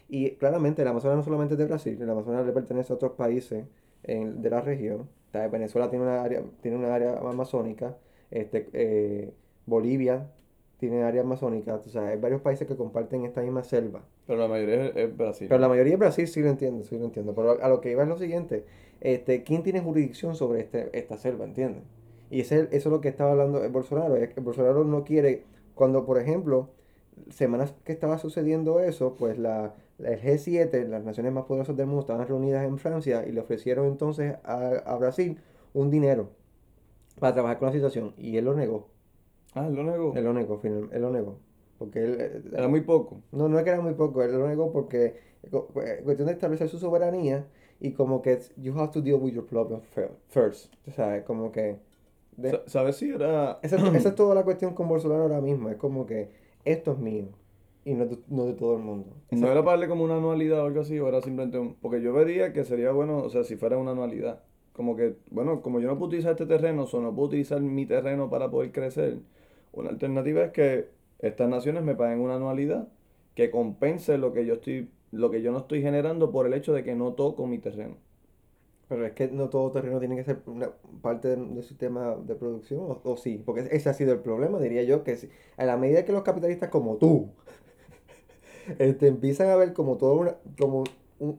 [0.09, 3.11] Y claramente el Amazonas no solamente es de Brasil, el Amazonas le pertenece a otros
[3.11, 3.65] países
[4.03, 5.07] en, de la región.
[5.51, 7.95] Venezuela tiene una área, tiene una área amazónica,
[8.31, 9.31] este, eh,
[9.67, 10.27] Bolivia
[10.79, 14.01] tiene área amazónica, o sea, hay varios países que comparten esta misma selva.
[14.25, 15.47] Pero la mayoría es, Brasil.
[15.49, 17.35] Pero la mayoría es Brasil, sí lo entiendo, sí lo entiendo.
[17.35, 18.65] Pero a lo que iba es lo siguiente,
[19.01, 21.83] este, ¿quién tiene jurisdicción sobre este, esta selva, entiendes?
[22.31, 25.43] Y ese, eso es lo que estaba hablando Bolsonaro, Bolsonaro no quiere,
[25.75, 26.69] cuando por ejemplo,
[27.29, 32.01] semanas que estaba sucediendo eso, pues la, el G7, las naciones más poderosas del mundo,
[32.01, 35.37] estaban reunidas en Francia y le ofrecieron entonces a, a Brasil
[35.73, 36.29] un dinero
[37.19, 38.87] para trabajar con la situación y él lo negó.
[39.53, 40.13] Ah, él lo negó.
[40.15, 41.37] Él lo negó, él lo negó.
[41.77, 43.21] Porque él, eh, era muy poco.
[43.31, 46.69] No, no es que era muy poco, él lo negó porque eh, cuestión de establecer
[46.69, 47.47] su soberanía
[47.79, 49.81] y como que you have to deal with your problem
[50.27, 50.73] first.
[50.87, 51.77] O sea, como que...
[52.67, 53.59] ¿Sabes si era...?
[53.61, 55.69] Esa, esa, es toda la cuestión con Bolsonaro ahora mismo.
[55.69, 56.29] Es como que
[56.63, 57.27] esto es mío
[57.89, 59.15] y no, no de todo el mundo.
[59.31, 60.99] ¿No era para darle como una anualidad o algo así?
[60.99, 61.75] ¿O era simplemente un...?
[61.75, 64.43] Porque yo vería que sería bueno, o sea, si fuera una anualidad.
[64.73, 67.85] Como que, bueno, como yo no puedo utilizar este terreno, o no puedo utilizar mi
[67.85, 69.19] terreno para poder crecer,
[69.73, 70.87] una alternativa es que
[71.19, 72.87] estas naciones me paguen una anualidad
[73.35, 76.73] que compense lo que yo estoy lo que yo no estoy generando por el hecho
[76.73, 77.95] de que no toco mi terreno.
[78.87, 80.71] Pero es que no todo terreno tiene que ser una
[81.01, 85.03] parte del sistema de producción, o, sí, porque ese ha sido el problema, diría yo,
[85.03, 87.29] que si, a la medida que los capitalistas como tú
[88.77, 90.83] este, empiezan a ver como todo una, como,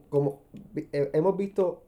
[0.09, 0.41] como
[0.75, 1.83] eh, hemos visto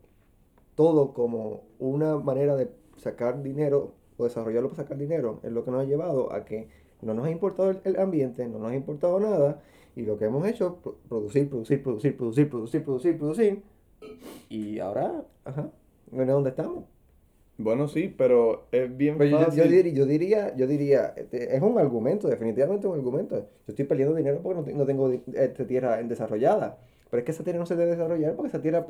[0.76, 5.72] todo como una manera de sacar dinero o desarrollarlo para sacar dinero, es lo que
[5.72, 6.70] nos ha llevado a que
[7.02, 9.62] no nos ha importado el ambiente, no nos ha importado nada,
[9.96, 13.64] y lo que hemos hecho, producir, producir, producir, producir, producir, producir, producir.
[14.50, 15.70] Y ahora, ajá,
[16.12, 16.86] bueno, ¿dónde estamos?
[17.58, 19.64] Bueno, sí, pero es bien fácil.
[19.64, 23.38] Yo, yo, diría, yo diría, este, es un argumento, definitivamente un argumento.
[23.40, 26.78] Yo estoy perdiendo dinero porque no, tengo esta tierra desarrollada.
[27.10, 28.88] Pero es que esa tierra no se debe desarrollar porque esa tierra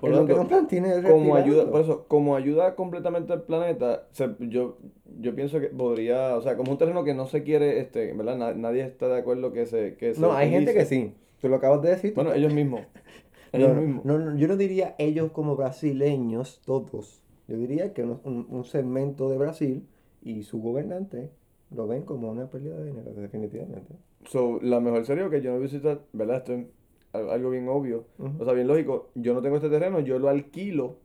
[0.00, 4.08] por lo que no como ayuda, por eso, como ayuda completamente al planeta,
[4.40, 4.78] yo,
[5.20, 8.54] yo pienso que podría, o sea, como un terreno que no se quiere, este, ¿verdad?
[8.56, 9.94] nadie está de acuerdo que se...
[9.96, 11.14] Que no, hay gente que sí.
[11.40, 12.14] Tú lo acabas de decir.
[12.14, 12.82] Bueno, ellos mismos.
[13.52, 14.04] Ellos mismos.
[14.06, 17.21] No, yo no diría ellos como brasileños, todos.
[17.52, 19.86] Yo diría que un, un segmento de Brasil
[20.22, 21.30] y su gobernante
[21.70, 23.94] lo ven como una pérdida de dinero, definitivamente.
[24.24, 26.38] So, la mejor sería que yo no visita, ¿verdad?
[26.38, 26.64] Esto
[27.12, 28.06] algo bien obvio,
[28.38, 30.96] o sea, bien lógico, yo no tengo este terreno, yo lo alquilo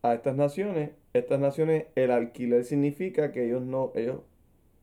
[0.00, 4.20] a estas naciones, estas naciones, el alquiler significa que ellos no, ellos,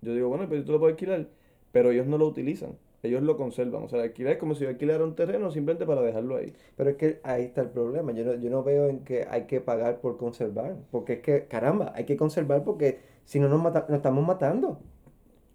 [0.04, 1.30] yo digo, bueno, pero tú lo puedes alquilar,
[1.72, 2.78] pero ellos no lo utilizan.
[3.06, 3.84] Ellos lo conservan.
[3.84, 6.54] O sea, alquilar es como si yo alquilara un terreno simplemente para dejarlo ahí.
[6.76, 8.12] Pero es que ahí está el problema.
[8.12, 10.76] Yo no, yo no veo en que hay que pagar por conservar.
[10.92, 14.80] Porque es que, caramba, hay que conservar porque si no nos, mata, nos estamos matando.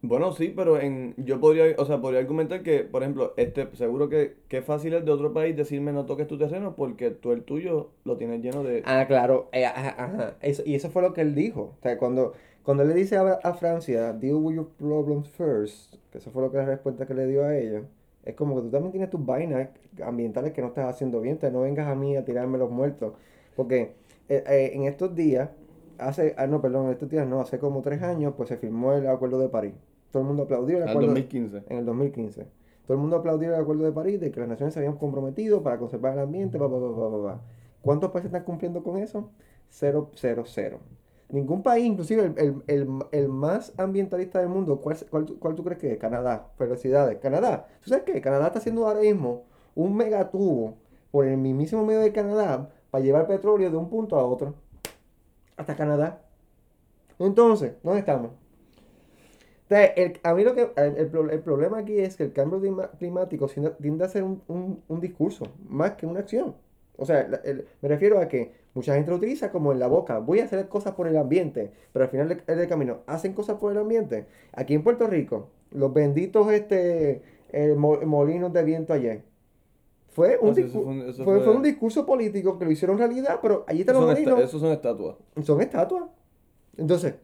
[0.03, 4.09] Bueno, sí, pero en, yo podría, o sea, podría argumentar que, por ejemplo, este, seguro
[4.09, 7.43] que, que fácil es de otro país decirme no toques tu terreno porque tú el
[7.43, 8.83] tuyo lo tienes lleno de...
[8.87, 9.51] Ah, claro.
[9.53, 10.37] eh, ajá, ajá.
[10.41, 11.75] Eso, y eso fue lo que él dijo.
[11.79, 12.33] O sea, cuando,
[12.71, 16.53] cuando le dice a, a Francia, deal with your problems first, que eso fue lo
[16.53, 17.83] que la respuesta que le dio a ellos,
[18.25, 19.71] es como que tú también tienes tus vainas
[20.05, 23.15] ambientales que no estás haciendo bien, te no vengas a mí a tirarme los muertos.
[23.57, 23.97] Porque
[24.29, 25.51] eh, eh, en estos días,
[25.99, 28.93] hace, ah, no, perdón, en estos días no, hace como tres años, pues se firmó
[28.93, 29.75] el Acuerdo de París.
[30.13, 31.63] Todo el mundo aplaudió el Al Acuerdo de- 2015.
[31.71, 32.47] en el 2015.
[32.87, 35.65] Todo el mundo aplaudió el Acuerdo de París de que las naciones se habían comprometido
[35.65, 37.41] para conservar el ambiente, pa, pa, pa, pa.
[37.83, 39.29] ¿Cuántos países están cumpliendo con eso?
[39.71, 40.79] Cero, cero, cero.
[41.33, 45.63] Ningún país, inclusive el, el- el- el más ambientalista del mundo, ¿cuál, cuál, cuál tú
[45.65, 45.99] crees que es?
[45.99, 46.49] Canadá.
[46.59, 47.19] Felicidades.
[47.19, 47.69] Canadá.
[47.83, 48.21] ¿Tú sabes qué?
[48.21, 50.75] Canadá está haciendo ahora mismo un megatubo
[51.11, 54.55] por el mismísimo medio de Canadá para llevar petróleo de un punto a otro.
[55.57, 56.23] Hasta Canadá.
[57.19, 58.33] Entonces, ¿dónde estamos?
[59.69, 62.61] El- a mí lo que el, el el problema aquí es que el cambio
[62.99, 63.47] climático
[63.81, 66.57] tiende a ser un, un- un discurso más que una acción.
[67.01, 70.19] O sea, el- me refiero a que mucha gente lo utiliza como en la boca.
[70.19, 73.57] Voy a hacer cosas por el ambiente, pero al final del, del camino, ¿hacen cosas
[73.59, 74.27] por el ambiente?
[74.53, 77.23] Aquí en Puerto Rico, los benditos este,
[77.77, 79.23] mo- molinos de viento ayer.
[80.11, 83.65] Fue un, Ah, sí, fue un- fue- un discurso político que lo hicieron realidad, pero
[83.67, 84.49] allí están los Son esta- molinos.
[84.49, 85.17] esos son estatuas.
[85.43, 86.05] Son estatuas.
[86.77, 87.15] Entonces,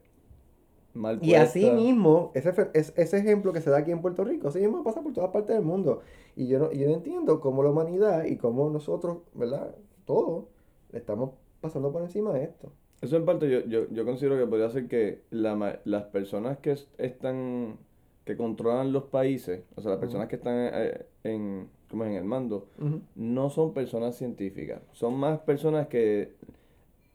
[0.97, 4.61] Mal y así mismo, ese, ese ejemplo que se da aquí en Puerto Rico, así
[4.61, 6.01] mismo pasa por todas partes del mundo.
[6.35, 9.75] Y yo no, yo no entiendo cómo la humanidad y cómo nosotros, ¿verdad?
[10.05, 10.47] Todos,
[10.93, 11.31] estamos
[11.61, 12.73] pasando por encima de esto.
[13.03, 16.73] Eso en parte yo, yo, yo considero que podría ser que la, las personas que
[16.73, 17.77] es- están,
[18.25, 22.25] que controlan los países, o sea, las personas que están eh, en, como en el
[22.25, 22.69] mando,
[23.15, 26.33] no son personas científicas, son más personas que,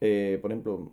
[0.01, 0.91] eh, por ejemplo,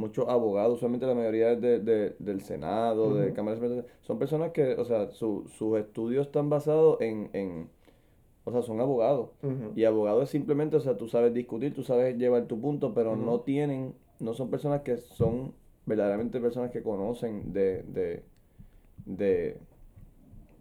[0.00, 3.32] muchos abogados, usualmente la mayoría de, de- del Senado, de.
[3.32, 7.68] Cámara de son personas que, o sea, su- sus estudios están basados en, en,
[8.44, 9.30] o sea, son abogados.
[9.76, 13.14] Y abogado es simplemente, o sea, tú sabes discutir, tú sabes llevar tu punto, pero
[13.16, 15.52] no tienen, no son personas que son
[15.86, 18.22] verdaderamente personas que conocen de, de,
[19.06, 19.56] de,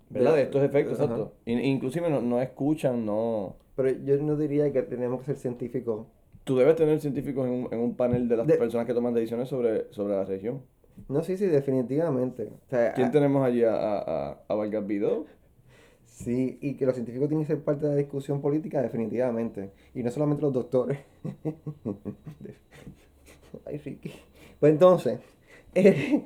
[0.10, 0.36] ¿verdad?
[0.36, 1.34] De- estos efectos, exacto.
[1.46, 3.56] In- inclusive no, no escuchan, no...
[3.76, 6.08] Pero yo no diría que tenemos que ser científicos.
[6.50, 9.14] Tú debes tener científicos en un, en un panel de las De- personas que toman
[9.14, 10.64] decisiones sobre, sobre la región.
[11.08, 12.50] No, sí, sí, definitivamente.
[12.66, 15.28] O sea, ¿Quién a- tenemos allí a, a, a, Vargas Vidó?
[16.06, 19.70] Sí, y que los científicos tienen que ser parte de la discusión política, definitivamente.
[19.94, 20.98] Y no solamente los doctores.
[23.68, 24.12] Ay, Ricky.
[24.60, 25.20] Pues entonces,
[25.76, 26.26] eh,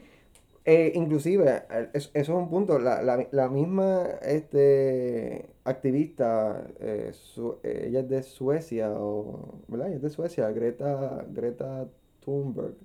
[0.66, 2.80] eh, inclusive, eh, es- eso es un punto.
[2.80, 9.88] La, la- la misma este, activista, eh, su- eh, ella es de Suecia, o, ¿verdad?
[9.88, 11.88] Ella es de Suecia, Greta, Greta
[12.22, 12.76] Thunberg.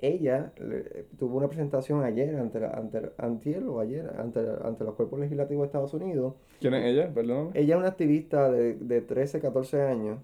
[0.00, 4.94] Ella le- tuvo una presentación ayer ante, la- ante, antier o ayer ante, ante los
[4.94, 7.12] cuerpos legislativos de Estados Unidos ¿Quién es ella?
[7.12, 7.50] Perdón.
[7.54, 10.20] ella es una activista de, de 13, 14 años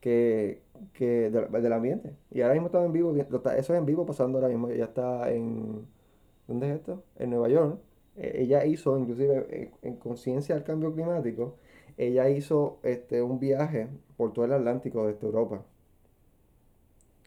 [0.00, 0.62] que,
[0.94, 2.14] que de- del ambiente.
[2.30, 4.68] Y ahora mismo está en vivo, eso es en vivo pasando ahora mismo.
[4.70, 5.86] Ella está en,
[6.50, 7.02] ¿dónde es esto?
[7.16, 7.78] En Nueva York.
[8.16, 9.46] Eh, ella hizo, inclusive
[9.82, 11.56] en, en conciencia del cambio climático,
[11.96, 15.64] ella hizo este, un viaje por todo el Atlántico desde Europa.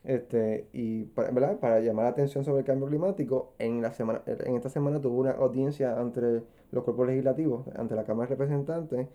[0.04, 4.70] Este, y para, llamar la atención sobre el cambio climático, en la semana, en esta
[4.70, 9.08] semana tuvo una audiencia entre los cuerpos legislativos, ante la Cámara de Representantes,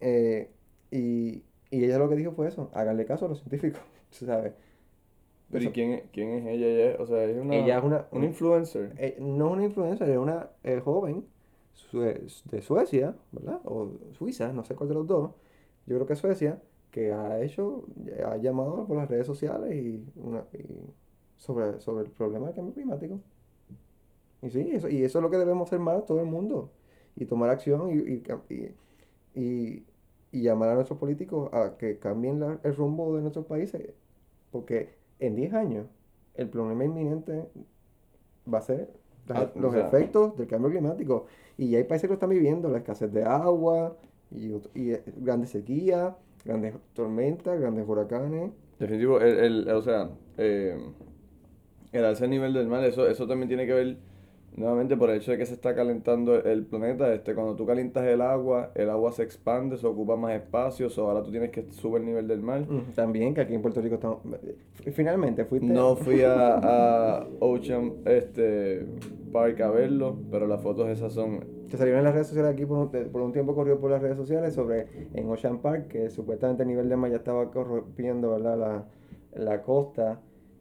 [0.00, 0.50] eh,
[0.90, 3.80] y, y ella lo que dijo fue eso, háganle caso a los científicos,
[4.10, 4.52] ¿sabes?
[5.50, 6.66] Pero ¿y quién, quién es ella?
[6.66, 8.92] Ella o sea, es una, Ella es una- una influencer.
[8.98, 11.24] eh, no es una influencer, es una eh, joven
[11.74, 13.60] sue- de Suecia, ¿verdad?
[13.64, 15.30] O Suiza, no sé cuál de los dos.
[15.86, 17.84] Yo creo que es Suecia, que ha hecho,
[18.26, 20.64] ha llamado por las redes sociales y, una, y
[21.38, 23.20] sobre, sobre el problema del cambio climático.
[24.42, 26.70] Y sí, eso, y eso es lo que debemos hacer más todo el mundo.
[27.16, 27.94] Y tomar acción y,
[28.54, 28.74] y,
[29.34, 29.84] y-
[30.30, 33.94] y llamar a nuestros políticos a que cambien la- el rumbo de nuestros países.
[34.52, 35.86] Porque en 10 años
[36.34, 37.48] el problema inminente
[38.52, 38.90] va a ser
[39.30, 41.26] Ah, o los sea- efectos del cambio climático.
[41.58, 43.96] Y ya hay países que lo están viviendo, la escasez de agua,
[44.30, 44.52] y,
[44.90, 46.14] eh, grandes sequías,
[46.46, 48.52] grandes tormentas, grandes huracanes.
[48.78, 50.78] Definitivo, el, el, o sea, eh,
[51.92, 53.96] el alza del nivel del mar, eso, eso también tiene que ver
[54.56, 57.12] nuevamente por el hecho de que se está calentando el, planeta.
[57.14, 61.08] Este, cuando tú calientas el agua, el agua se expande, se ocupa más espacio, so
[61.08, 62.60] ahora tú tienes que subir el nivel del mar.
[62.68, 64.18] Mm, También que aquí en Puerto Rico estamos...
[64.92, 65.66] Finalmente fuiste...
[65.66, 66.58] No fui a,
[67.18, 68.84] a Ocean, este,
[69.32, 71.58] Park a verlo, pero las fotos esas son...
[71.70, 74.02] Que salieron en las redes sociales aquí por un, por un tiempo corrió por las
[74.02, 78.30] redes sociales sobre en Ocean Park que supuestamente el nivel de mar ya estaba corrompiendo
[78.30, 78.58] ¿verdad?
[78.58, 78.84] La,
[79.44, 80.20] la costa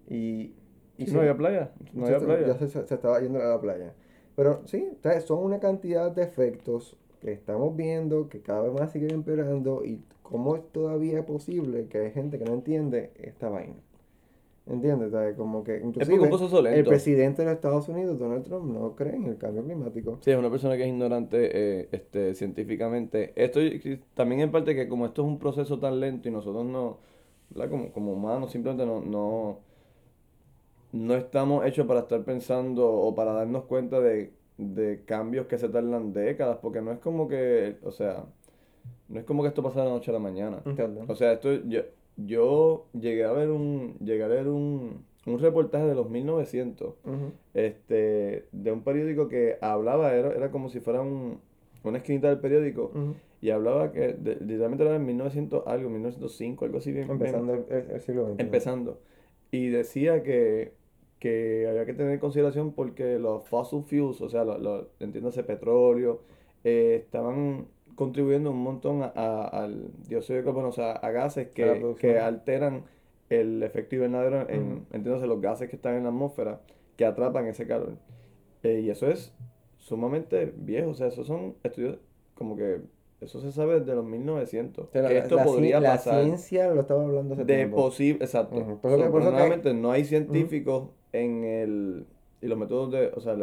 [0.10, 0.54] y...
[0.97, 2.47] y no había playa, no había playa.
[2.47, 3.93] Ya se, se, estaba yendo a la playa.
[4.36, 4.88] Pero sí,
[5.25, 10.01] son una cantidad de efectos que estamos viendo que cada vez más siguen empeorando y
[10.21, 13.75] cómo es todavía posible que hay gente que no entiende esta vaina.
[14.67, 15.13] ¿Entiendes?
[15.38, 19.38] Como que inclusive el presidente de los Estados Unidos, Donald Trump, no cree en el
[19.38, 20.19] cambio climático.
[20.21, 23.31] Sí, es una persona que es ignorante eh, este, científicamente.
[23.38, 23.62] Esto
[24.13, 26.97] también en parte que como esto es un proceso tan lento y nosotros no,
[27.69, 29.60] Como, como humanos simplemente no, no,
[30.91, 35.69] no estamos hechos para estar pensando o para darnos cuenta de, de cambios que se
[35.69, 38.26] tardan décadas, porque no es como que, o sea,
[39.10, 40.62] no es como que esto pasa de la noche a la mañana.
[41.08, 41.82] O sea, esto yo,
[42.17, 46.95] yo llegué a ver un llegué a ver un, un reportaje de los 1900
[47.54, 51.39] este de un periódico que hablaba era, era como si fuera un,
[51.84, 52.91] una esquinita del periódico
[53.39, 58.34] y hablaba que literalmente era en 1900 algo 1905 algo así bien empezando el, siglo
[58.34, 59.00] XX empezando.
[59.52, 60.73] Y decía que
[61.19, 65.43] que había que tener en consideración porque los fossil fuels o sea lo, lo entiéndase
[65.43, 66.21] petróleo
[66.63, 69.10] eh, estaban contribuyendo un montón a,
[69.47, 72.84] al dióxido de carbono, o sea, a gases que, que alteran
[73.30, 76.62] el efecto invernadero, en, entiéndase, los gases que están en la atmósfera,
[76.95, 77.97] que atrapan ese calor.
[78.62, 79.34] Eh, y eso es
[79.80, 81.97] sumamente viejo, o sea, esos son estudios
[82.36, 82.82] como que
[83.19, 84.89] eso se sabe desde los 1900.
[84.89, 86.17] que esto podría pasar.
[86.19, 88.80] La ciencia lo estaba hablando hace De posible, exacto.
[89.73, 90.89] no hay científicos
[91.21, 92.06] en el.
[92.41, 93.12] Y los métodos de.
[93.15, 93.36] O sea,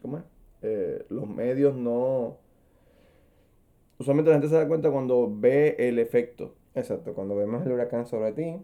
[0.00, 0.24] ¿cómo es?
[0.62, 2.38] Eh, los medios no
[4.02, 6.54] usualmente la gente se da cuenta cuando ve el efecto.
[6.74, 8.56] Exacto, cuando vemos el huracán sobre ti.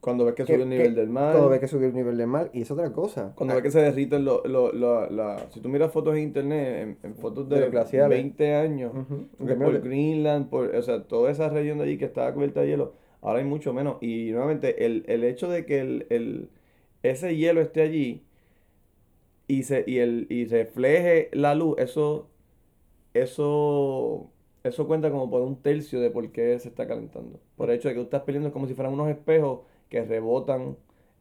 [0.00, 1.32] Cuando ves que, sube el nivel del mar.
[1.32, 2.50] Cuando ves que sube el nivel del mar.
[2.52, 3.32] Y es otra cosa.
[3.36, 4.44] Cuando ves que se derriten los...
[4.44, 8.92] Lo, lo, la, si tú miras fotos en internet, en, fotos de, 20 años,
[9.38, 12.94] por Greenland, por, o sea, toda esa región de allí que estaba cubierta de hielo,
[13.20, 13.98] ahora hay mucho menos.
[14.00, 16.48] Y nuevamente, el, el hecho de que el, el,
[17.02, 18.22] ese hielo esté allí
[19.48, 22.28] y, se, y, el, y refleje la luz, eso,
[23.14, 24.32] eso
[24.64, 27.40] eso cuenta como por un tercio de por qué se está calentando.
[27.56, 30.76] Por el hecho de que tú estás peleando como si fueran unos espejos que rebotan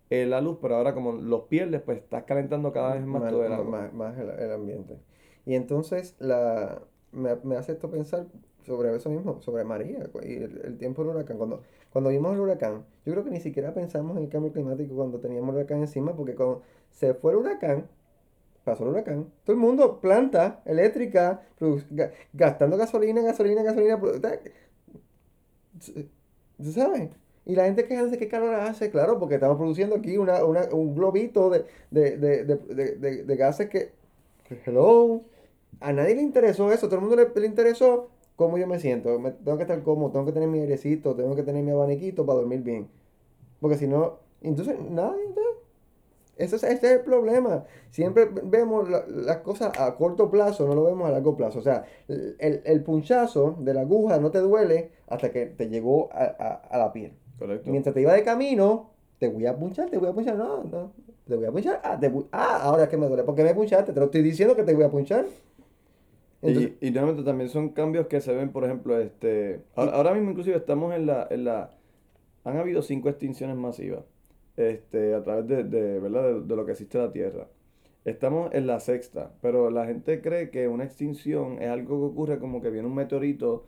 [0.09, 3.43] eh, la luz, pero ahora como los pierdes, pues estás calentando cada vez más, todo
[3.45, 3.51] el
[3.93, 4.97] Más, el, ambiente.
[5.45, 8.27] Y entonces la, me, hace esto pensar
[8.63, 11.37] sobre eso mismo, sobre María y el, tiempo del huracán.
[11.37, 14.95] Cuando, cuando vimos el huracán, yo creo que ni siquiera pensamos en el cambio climático
[14.95, 17.87] cuando teníamos el huracán encima, porque cuando se fue el huracán,
[18.63, 19.31] pasó el huracán.
[19.43, 21.41] Todo el mundo, planta eléctrica,
[22.33, 23.99] gastando gasolina, gasolina, gasolina.
[26.57, 27.09] ¿Tú sabes?
[27.45, 30.95] Y la gente quejándose qué calor hace, claro, porque estamos produciendo aquí una, una, un
[30.95, 33.91] globito de, de, de, de, gases que,
[34.65, 35.21] hello,
[35.79, 38.09] a nadie le interesó eso, todo el mundo le, le interesó
[38.41, 39.09] cómo yo me siento.
[39.43, 42.39] tengo que estar cómodo, tengo que tener mi airecito, tengo que tener mi abaniquito para
[42.39, 42.87] dormir bien.
[43.59, 45.51] Porque si no, entonces, nada, entonces,
[46.37, 47.65] ese es, el problema.
[47.91, 51.59] Siempre vemos las cosas a corto plazo, no lo vemos a largo plazo.
[51.59, 56.09] O sea, el, el punchazo de la aguja no te duele hasta que te llegó
[56.11, 57.13] a, la piel.
[57.37, 57.69] Correcto.
[57.69, 60.35] Mientras te iba de camino, te voy a punchar, te voy a punchar.
[60.35, 60.93] No, no.
[61.27, 61.79] Te voy a punchar.
[61.83, 61.99] Ah,
[62.31, 63.23] ah ahora es que me duele.
[63.23, 63.93] ¿Por qué me punchaste?
[63.93, 65.25] Te lo estoy diciendo que te voy a punchar.
[66.41, 70.57] Y, y realmente también son cambios que se ven, por ejemplo, este ahora, mismo inclusive
[70.57, 71.71] estamos en la, en la...
[72.43, 74.03] Han habido cinco extinciones masivas
[74.57, 76.41] este, a través de, de ¿verdad?
[76.41, 77.47] De, lo que existe la Tierra.
[78.05, 82.39] Estamos en la sexta, pero la gente cree que una extinción es algo que ocurre
[82.39, 83.65] como que viene un meteorito,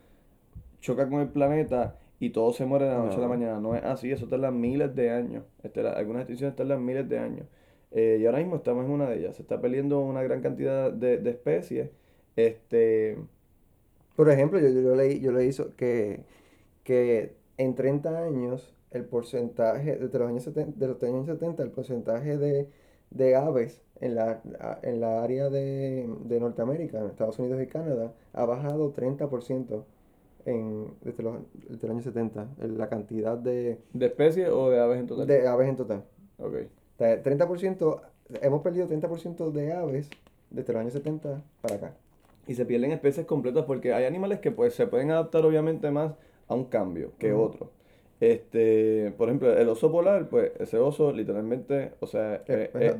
[0.81, 3.59] choca con el planeta y todo se muere de la noche a la mañana.
[3.59, 5.43] No es así, eso tarda miles de años.
[5.61, 7.45] Este, algunas extinciones tardan miles de años.
[7.91, 9.35] Eh, y ahora mismo estamos en una de ellas.
[9.35, 11.91] Se está perdiendo una gran cantidad de, de especies.
[12.35, 13.17] Este...
[14.15, 16.21] Por ejemplo, yo, yo leí, yo leí que,
[16.83, 21.71] que en 30 años el porcentaje, desde los años 70, de los años 70, el
[21.71, 24.41] porcentaje de, aves en la,
[24.83, 26.07] en la área de,
[26.39, 29.83] Norteamérica, en Estados Unidos y Canadá, ha bajado 30%
[30.45, 31.37] en, desde, los,
[31.69, 33.79] desde año 70, en la cantidad de...
[33.93, 35.27] ¿De especies o de aves en total?
[35.27, 36.03] De aves en total.
[36.37, 36.55] Ok.
[36.99, 38.01] 30%,
[38.41, 40.09] hemos perdido 30% de aves
[40.51, 41.93] desde los años 70 para acá.
[42.47, 46.13] Y se pierden especies completas porque hay animales que pues se pueden adaptar obviamente más
[46.47, 47.69] a un cambio que otros.
[48.19, 52.95] Este, por ejemplo, el oso polar, pues ese oso literalmente, o sea, eh,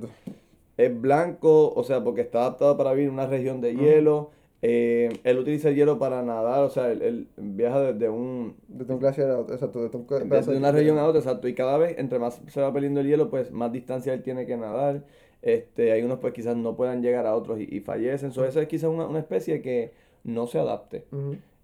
[0.78, 4.32] es, blanco, o sea, porque está adaptado para vivir en una región de hielo.
[4.66, 8.94] Eh, él utiliza el hielo para nadar, o sea, él, él viaja desde un, Desde
[8.94, 11.54] un glaciar a otro, exacto, desde un desde de- una región a otra, exacto, y
[11.54, 14.56] cada vez, entre más se va perdiendo el hielo, pues más distancia él tiene que
[14.56, 15.04] nadar.
[15.44, 18.32] Este, hay unos pues quizás no puedan llegar a otros y, y fallecen.
[18.32, 19.91] So, esa es quizás una, una especie que
[20.24, 21.06] no se adapte.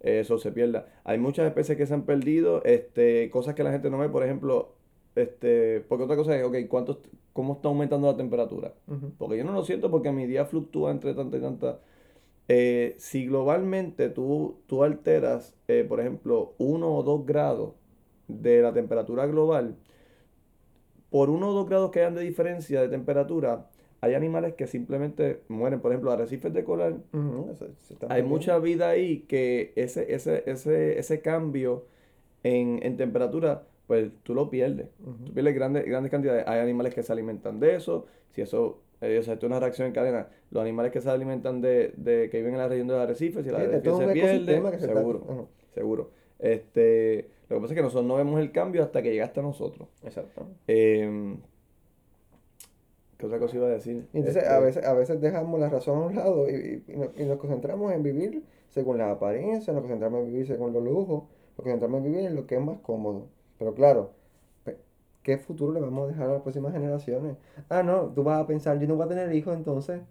[0.01, 0.87] Eso se pierda.
[1.03, 4.23] Hay muchas especies que se han perdido, este, cosas que la gente no ve, por
[4.23, 4.73] ejemplo,
[5.15, 7.01] este, porque otra cosa es, ok, ¿cuánto,
[7.33, 8.73] ¿cómo está aumentando la temperatura?
[9.17, 11.79] Porque yo no lo siento porque mi día fluctúa entre tanta y tanta.
[12.47, 17.73] Eh, si globalmente tú, tú alteras, eh, por ejemplo, 1 o 2 grados
[18.27, 19.75] de la temperatura global,
[21.09, 23.68] por 1 o 2 grados que hayan de diferencia de temperatura,
[24.01, 25.79] hay animales que simplemente mueren.
[25.81, 27.03] Por ejemplo, arrecifes de coral,
[27.81, 31.85] se hay mucha vida ahí que ese, ese, ese, ese cambio
[32.43, 34.87] en, en temperatura, pues tú lo pierdes.
[35.01, 35.25] Ujú.
[35.25, 36.45] Tú pierdes grandes, grandes cantidades.
[36.47, 38.05] Hay animales que se alimentan de eso.
[38.31, 40.27] Si eso, eh, o sea, esto es una reacción en cadena.
[40.51, 43.43] Los animales que se alimentan de, de que viven en la región de los arrecifes,
[43.43, 45.47] si el Sí, arrecife se pierde, seguro, Ujú.
[45.73, 46.11] seguro.
[46.39, 49.41] Este, lo que pasa es que nosotros no vemos el cambio hasta que llega hasta
[49.41, 49.89] nosotros.
[50.03, 50.47] Exacto.
[50.67, 51.37] Em,
[53.19, 54.09] ¿qué otra cosa iba a decir?
[54.13, 56.97] Entonces Este, a veces, a veces dejamos la razón a un lado y, y- y
[56.97, 60.83] nos, y nos concentramos en vivir según la apariencia, nos concentramos en vivir según los
[60.83, 61.25] lujos,
[61.57, 63.27] nos concentramos en vivir en lo que es más cómodo.
[63.59, 64.13] Pero claro,
[65.23, 67.37] ¿qué futuro le vamos a dejar a las próximas generaciones?
[67.69, 70.01] Ah, no, tú vas a pensar, yo no voy a tener hijos entonces.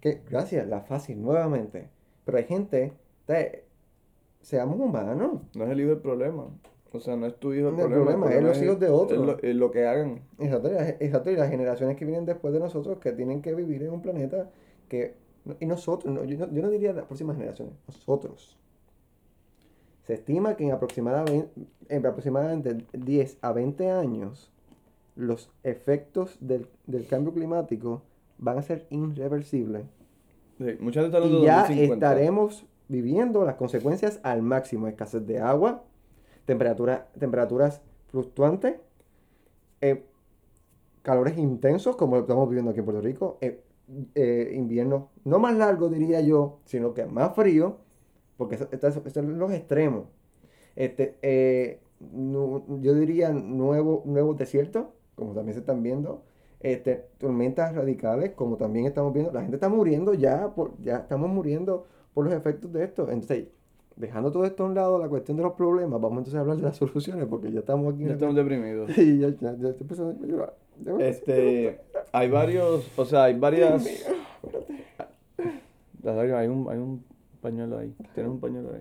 [0.00, 1.88] Que, gracias, la fácil, nuevamente.
[2.24, 2.92] Pero hay gente,
[3.26, 3.64] te-
[4.42, 5.42] seamos humanos.
[5.54, 6.48] No es el el problema.
[6.92, 8.26] O sea, no es tu hijo el No, el problema.
[8.26, 9.16] problema es los hijos de otro.
[9.20, 10.22] Es lo, es lo que hagan.
[10.38, 13.54] Exacto, y las, exacto, y las generaciones que vienen después de nosotros que tienen que
[13.54, 14.50] vivir en un planeta
[14.88, 15.14] que...
[15.60, 18.58] Y nosotros, no, yo, no, yo no diría las próximas generaciones, nosotros.
[20.02, 21.50] Se estima que en aproximadamente,
[21.88, 24.50] en aproximadamente 10 a 20 años
[25.16, 28.02] los efectos del, del cambio climático
[28.38, 29.82] van a ser irreversibles.
[30.58, 31.10] Sí, mucha Y
[31.42, 31.94] ya 2050.
[31.94, 34.86] estaremos viviendo las consecuencias al máximo.
[34.88, 35.84] Escasez de agua,
[36.48, 38.76] temperatura, temperaturas fluctuantes,
[39.80, 40.04] eh,
[41.02, 43.62] calores intensos como estamos viviendo aquí en Puerto Rico, eh,
[44.14, 47.78] eh, inviernos no más largos diría yo, sino que más frío,
[48.36, 50.06] porque eso, esto- eso- esto son los extremos.
[50.76, 56.24] Este, eh, yo diría nuevo, nuevos desiertos, como también se están viendo,
[56.60, 61.30] este, tormentas radicales, como también estamos viendo, la gente está muriendo ya, por, ya estamos
[61.30, 63.04] muriendo por los efectos de esto.
[63.10, 63.48] Entonces,
[63.98, 66.56] dejando todo esto a un lado, la cuestión de los problemas, vamos entonces a hablar
[66.56, 68.04] de las soluciones, porque ya estamos aquí.
[68.04, 68.90] Ya estamos deprimidos.
[68.94, 70.54] Sí, ya, ya, ya estoy empezando a llorar.
[71.00, 71.80] Este,
[72.12, 73.84] hay varios, o sea, hay varias.
[76.04, 77.04] Hay un, hay un
[77.40, 77.94] pañuelo ahí.
[78.14, 78.80] Tienes un pañuelo ahí.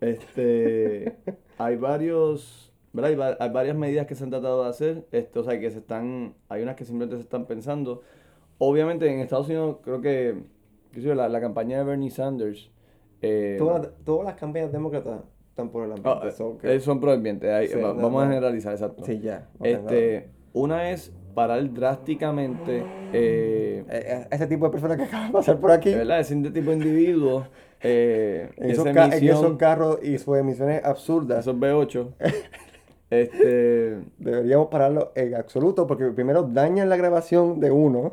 [0.00, 1.16] Este,
[1.58, 3.10] hay varios, ¿verdad?
[3.10, 5.70] Hay, va- hay varias medidas que se han tratado de hacer, este, o sea, que
[5.70, 8.02] se están, hay unas que simplemente se están pensando.
[8.58, 10.34] Obviamente en Estados Unidos creo que,
[10.92, 12.70] qué sé yo, la, la campaña de Bernie Sanders,
[13.22, 16.30] eh, Todas, todas las campañas demócratas están por el ambiente.
[16.32, 19.04] so eh, son proambientes, ahí, Sí, va- no, vamos a generalizar, exacto.
[19.04, 19.48] sí, ya.
[19.62, 22.84] Este, una es parar drásticamente, eh.
[23.12, 26.20] Eh, eh, ese tipo de personas que acaban de pasar por aquí, ¿verdad?
[26.20, 27.46] Ese tipo de individuo,
[27.80, 32.12] eh, en esos, en carros y sus emisiones absurdas, esos B8,
[33.10, 38.12] este, deberíamos pararlo en absoluto, porque primero dañan la grabación de uno,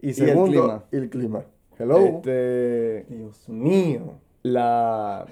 [0.00, 0.84] y el segundo, clima.
[0.90, 1.44] y el clima.
[1.78, 1.98] Hello.
[1.98, 4.14] este, Dios mío.
[4.42, 5.26] La,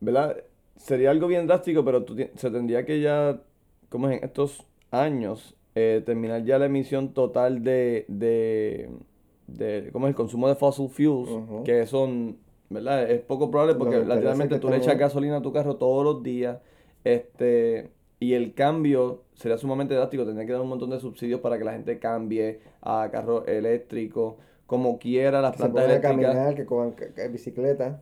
[0.00, 0.36] ¿verdad?
[0.76, 3.40] Sería algo bien drástico, pero tú se tendría que ya,
[3.88, 8.90] como es en estos años, eh, terminar ya la emisión total de, de,
[9.46, 10.10] de, ¿cómo es?
[10.10, 11.30] El consumo de fossil fuels,
[11.64, 12.38] que son,
[12.70, 13.10] ¿verdad?
[13.10, 16.58] Es poco probable porque literalmente tú le echas gasolina a tu carro todos los días,
[17.04, 21.58] este, y el cambio sería sumamente drástico, tendría que dar un montón de subsidios para
[21.58, 24.34] que la gente cambie a carros eléctricos,
[24.66, 26.34] como quiera, las Que se plantas a eléctricas.
[26.34, 28.00] caminar, que cojan que- que bicicleta.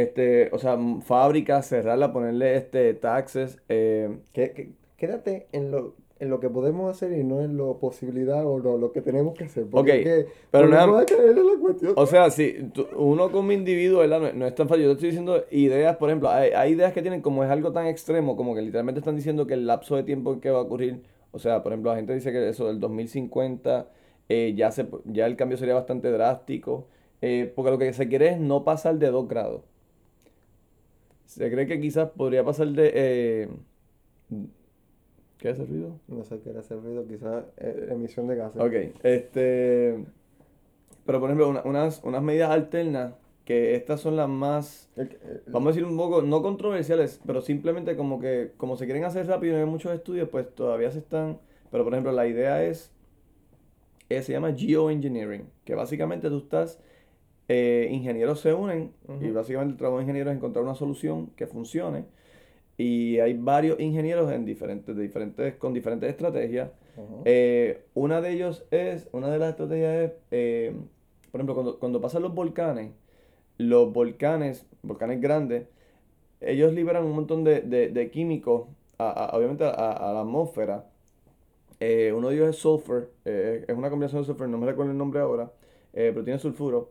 [0.00, 3.58] Este, o sea, fábricas, cerrarla, ponerle este taxes.
[3.68, 7.78] eh, Que, que- quédate en lo, en lo que podemos hacer y no en lo
[7.78, 9.66] posibilidad o lo, lo que tenemos que hacer.
[9.70, 11.92] Porque Ok, es que pero no es- volvemos a caer en la cuestión.
[11.96, 14.20] o sea, si tú- uno como individuo, ¿verdad?
[14.20, 14.84] No, no es tan fácil.
[14.84, 17.72] Yo te estoy diciendo ideas, por ejemplo, hay, hay ideas que tienen como es algo
[17.72, 20.58] tan extremo, como que literalmente están diciendo que el lapso de tiempo en que va
[20.58, 23.88] a ocurrir, o sea, por ejemplo, la gente dice que eso del 2050
[24.28, 26.86] eh, ya, se, ya el cambio sería bastante drástico,
[27.22, 29.62] eh, porque lo que se quiere es no pasar de 2 grados.
[31.26, 32.92] Se cree que quizás podría pasar de...
[32.94, 33.48] eh,
[35.38, 36.00] ¿Qué es ese ruido?
[36.08, 38.60] No sé qué era ese ruido, quizás eh, emisión de gases.
[38.60, 38.72] Ok,
[39.02, 40.04] este.
[41.04, 43.14] Pero por ejemplo, una- unas, unas medidas alternas,
[43.44, 44.90] que estas son las más,
[45.46, 49.26] vamos a decir un poco, no controversiales, pero simplemente como que, como se quieren hacer
[49.28, 51.38] rápido y no hay muchos estudios, pues todavía se están.
[51.70, 52.92] Pero por ejemplo, la idea es,
[54.08, 56.80] eh, se llama geoengineering, que básicamente tú estás
[57.48, 58.92] eh, ingenieros se unen
[59.22, 62.04] y básicamente el trabajo de ingenieros es encontrar una solución que funcione
[62.78, 66.70] y hay varios ingenieros en diferentes, de diferentes, con diferentes estrategias.
[67.24, 70.74] Eh, una de ellos es, una de las estrategias es, eh,
[71.30, 72.90] por ejemplo, cuando, cuando pasan los volcanes,
[73.58, 75.68] los volcanes, volcanes grandes,
[76.40, 78.68] ellos liberan un montón de, de- de químicos,
[78.98, 80.84] a- a- obviamente a, a la atmósfera.
[81.80, 84.92] Eh, uno de ellos es sulfur, eh, es una combinación de sulfur, no me recuerdo
[84.92, 85.52] el nombre ahora,
[85.92, 86.90] eh, pero tiene sulfuro.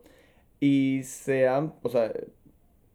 [0.60, 2.12] Y se han, o sea,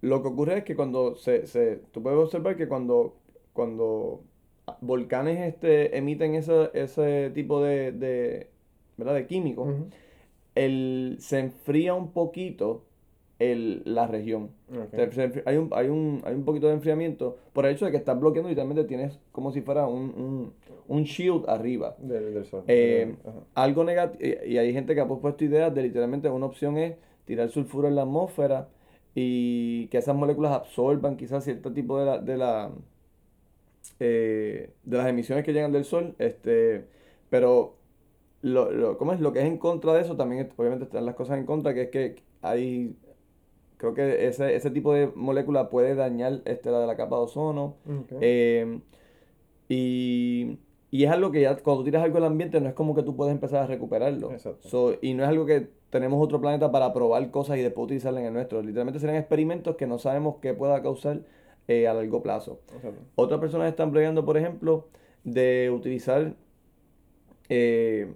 [0.01, 3.15] lo que ocurre es que cuando se, se tú puedes observar que cuando,
[3.53, 4.21] cuando
[4.81, 8.47] volcanes este, emiten ese, ese tipo de, de,
[8.97, 9.13] ¿verdad?
[9.15, 9.87] de químicos, Ujú.
[10.55, 12.83] el, se enfría un poquito
[13.39, 14.49] el, la región.
[14.91, 17.91] Se- se hay, un, hay, un, hay un poquito de enfriamiento por el hecho de
[17.91, 20.53] que estás bloqueando y literalmente tienes como si fuera un, un,
[20.87, 21.95] un shield arriba.
[21.99, 22.63] Del, del sol.
[22.67, 23.15] Eh.
[23.55, 26.95] Algo negativo, y hay gente que ha propuesto ideas de literalmente una opción es
[27.25, 28.69] tirar sulfuro en la atmósfera
[29.15, 32.71] y que esas moléculas absorban quizás cierto tipo de la, de la
[33.99, 36.85] eh, de las emisiones que llegan del sol, este,
[37.29, 37.75] pero
[38.41, 39.19] lo, lo, ¿cómo es?
[39.19, 41.73] Lo que es en contra de eso también, es- obviamente están las cosas en contra,
[41.73, 42.95] que es que hay,
[43.77, 47.21] creo que ese, ese tipo de molécula puede dañar este, la de la capa de
[47.23, 48.13] ozono, Ok.
[48.21, 48.79] eh,
[49.69, 50.57] y,
[50.91, 53.01] y es algo que ya cuando tú tiras algo al ambiente no es como que
[53.03, 54.31] tú puedes empezar a recuperarlo.
[54.31, 54.67] Exacto.
[54.69, 58.21] So, y no es algo que tenemos otro planeta para probar cosas y después utilizarlas
[58.21, 58.61] en el nuestro.
[58.61, 61.21] Literalmente serían experimentos que no sabemos qué pueda causar
[61.67, 62.59] eh, a largo plazo.
[62.75, 63.01] Exacto.
[63.15, 64.87] Otras personas están bregando, por ejemplo,
[65.23, 66.35] de utilizar
[67.49, 68.13] eh,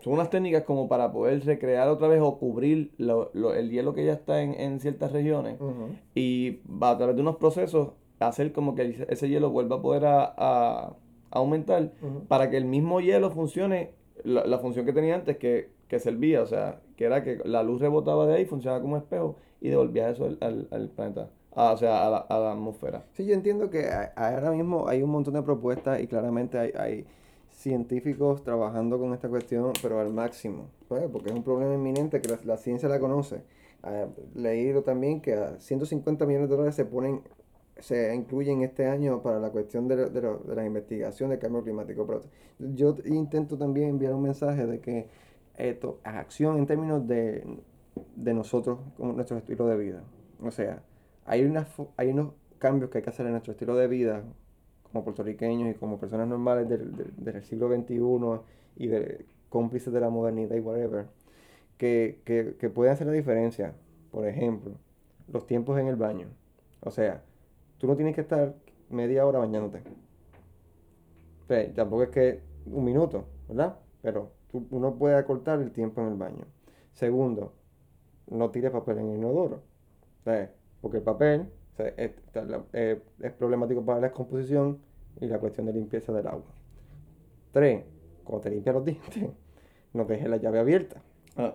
[0.00, 3.94] son unas técnicas como para poder recrear otra vez o cubrir lo- lo- el hielo
[3.94, 5.94] que ya está en, en ciertas regiones Ujú.
[6.14, 9.82] y va a través de unos procesos hacer como que ese- ese hielo vuelva a
[9.82, 10.92] poder a, a-
[11.34, 11.92] aumentar
[12.28, 13.90] para que el mismo hielo funcione
[14.22, 17.62] la, la función que tenía antes que, que servía, o sea, que era que la
[17.62, 21.72] luz rebotaba de ahí, funcionaba como espejo y devolvía eso al, al- al planeta, Ah,
[21.72, 23.04] o sea, a la, a la atmósfera.
[23.12, 26.72] Sí, yo entiendo que a- ahora mismo hay un montón de propuestas y claramente hay,
[26.76, 27.06] hay
[27.50, 31.08] científicos trabajando con esta cuestión, pero al máximo, ¿sabes?
[31.12, 33.42] porque es un problema inminente que la, la ciencia la conoce.
[33.82, 37.20] Ah, leído también que a 150 millones de dólares se ponen,
[37.78, 42.06] se incluyen este año para la cuestión de, de, de la investigación del cambio climático.
[42.06, 42.22] Pero
[42.58, 45.08] yo intento también enviar un mensaje de que
[45.56, 47.44] esto, acción en términos de,
[48.16, 50.02] de nosotros, con nuestro estilo de vida.
[50.42, 50.82] O sea,
[51.24, 54.24] hay, una, fo- hay unos cambios que hay que hacer en nuestro estilo de vida
[54.82, 58.42] como puertorriqueños y como personas normales del, del- siglo XXI
[58.76, 58.88] y
[59.48, 61.06] cómplices de la modernidad y whatever,
[61.78, 63.74] que, que, que pueden hacer la diferencia.
[64.10, 64.72] Por ejemplo,
[65.28, 66.28] los tiempos en el baño.
[66.80, 67.22] O sea,
[67.84, 68.54] tú no tienes que estar
[68.88, 69.82] media hora bañándote.
[71.74, 73.76] Tampoco es que un minuto, ¿verdad?
[74.00, 76.46] Pero tú- uno puede acortar el tiempo en el baño.
[76.94, 77.52] Segundo,
[78.30, 79.60] no tires papel en el inodoro.
[80.80, 84.78] Porque el papel es, problemático para la descomposición
[85.20, 86.54] y la cuestión de limpieza del agua.
[87.52, 87.84] Tres,
[88.24, 89.28] cuando te limpias los dientes,
[89.92, 91.02] no dejes la llave abierta.
[91.36, 91.54] Ah,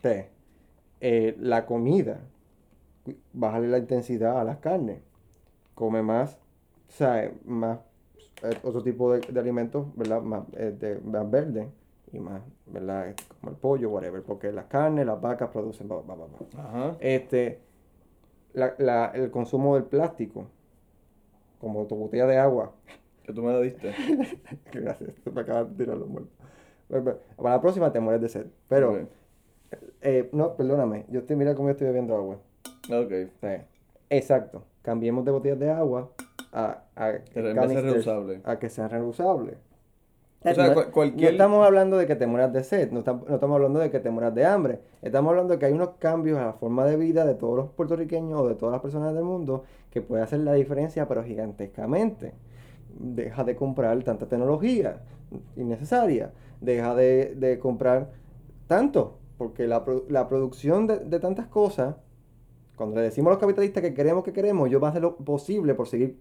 [0.00, 0.26] Tres,
[1.00, 2.20] eh, la comida,
[3.32, 5.02] bájale la intensidad a las carnes.
[5.74, 6.38] Come más,
[6.88, 7.78] o sea, más
[8.42, 10.20] eh, otro tipo de, de alimentos, ¿verdad?
[10.22, 11.68] Más, eh, de- más verde
[12.12, 13.08] y más, ¿verdad?
[13.08, 15.88] Este, Como el pollo, whatever, porque las carnes, las vacas producen.
[16.58, 16.96] Ajá.
[17.00, 17.60] Este,
[18.52, 20.46] la- la- el consumo del plástico,
[21.60, 22.72] como tu botella de agua.
[23.24, 23.92] Que tú me la diste.
[24.72, 26.32] Gracias, me acabas de tirar los muertos.
[27.36, 28.46] Para la próxima te mueres de sed.
[28.68, 29.08] Pero,
[30.02, 32.38] eh, no, perdóname, yo estoy, mira cómo yo estoy bebiendo agua.
[32.90, 33.12] Ok.
[33.40, 33.48] Sí.
[34.10, 34.62] Exacto.
[34.84, 36.10] Cambiemos de botellas de agua
[36.52, 37.12] a, a,
[37.94, 38.40] reusable.
[38.44, 39.56] a que sean reusables.
[40.52, 43.02] O sea, no, cual- no cualquier- estamos hablando de que te mueras de sed, no,
[43.02, 44.80] tam- no estamos hablando de que te mueras de hambre.
[45.00, 47.70] Estamos hablando de que hay unos cambios a la forma de vida de todos los
[47.70, 52.34] puertorriqueños o de todas las personas del mundo que puede hacer la diferencia, pero gigantescamente.
[52.98, 55.00] Deja de comprar tanta tecnología
[55.56, 56.32] innecesaria.
[56.60, 58.10] Deja de, de comprar
[58.66, 61.96] tanto, porque la, la producción de, de tantas cosas,
[62.76, 65.16] cuando le decimos a los capitalistas que queremos, que queremos, ellos van a hacer lo
[65.16, 66.18] posible por seguir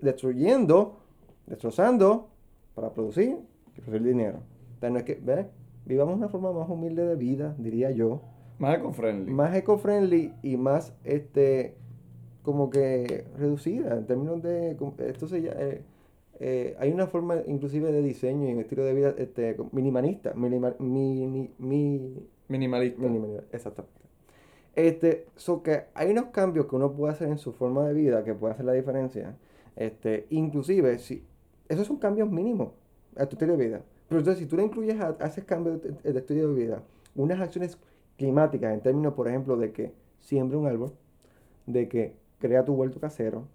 [0.00, 0.98] destruyendo,
[1.46, 2.28] destrozando
[2.74, 3.38] para producir
[3.76, 4.38] y producir dinero.
[4.74, 5.46] Entonces no es que, ¿ves?
[5.84, 8.20] Vivamos una forma más humilde de vida, diría yo,
[8.58, 9.32] Más eco-friendly.
[9.32, 11.74] más eco-friendly y más, este,
[12.42, 14.76] como que reducida en términos de,
[15.08, 15.82] esto se llama, eh,
[16.40, 20.74] eh, hay una forma inclusive de diseño y un estilo de vida este, minimalista, minima-
[20.78, 23.00] mini- mi- Minimalista.
[23.00, 24.01] Minimalidad, exactamente.
[24.74, 28.24] Este, so que hay unos cambios que uno puede hacer en su forma de vida
[28.24, 29.36] que puede hacer la diferencia.
[29.76, 31.24] Este, inclusive, si,
[31.68, 32.72] esos son cambios mínimos
[33.16, 33.82] a tu estilo de vida.
[34.08, 36.82] Pero entonces, si tú le incluyes a, a ese cambio de, de estilo de vida
[37.14, 37.78] unas acciones
[38.16, 40.92] climáticas en términos, por ejemplo, de que siembre un árbol,
[41.66, 43.46] de que crea tu huerto casero,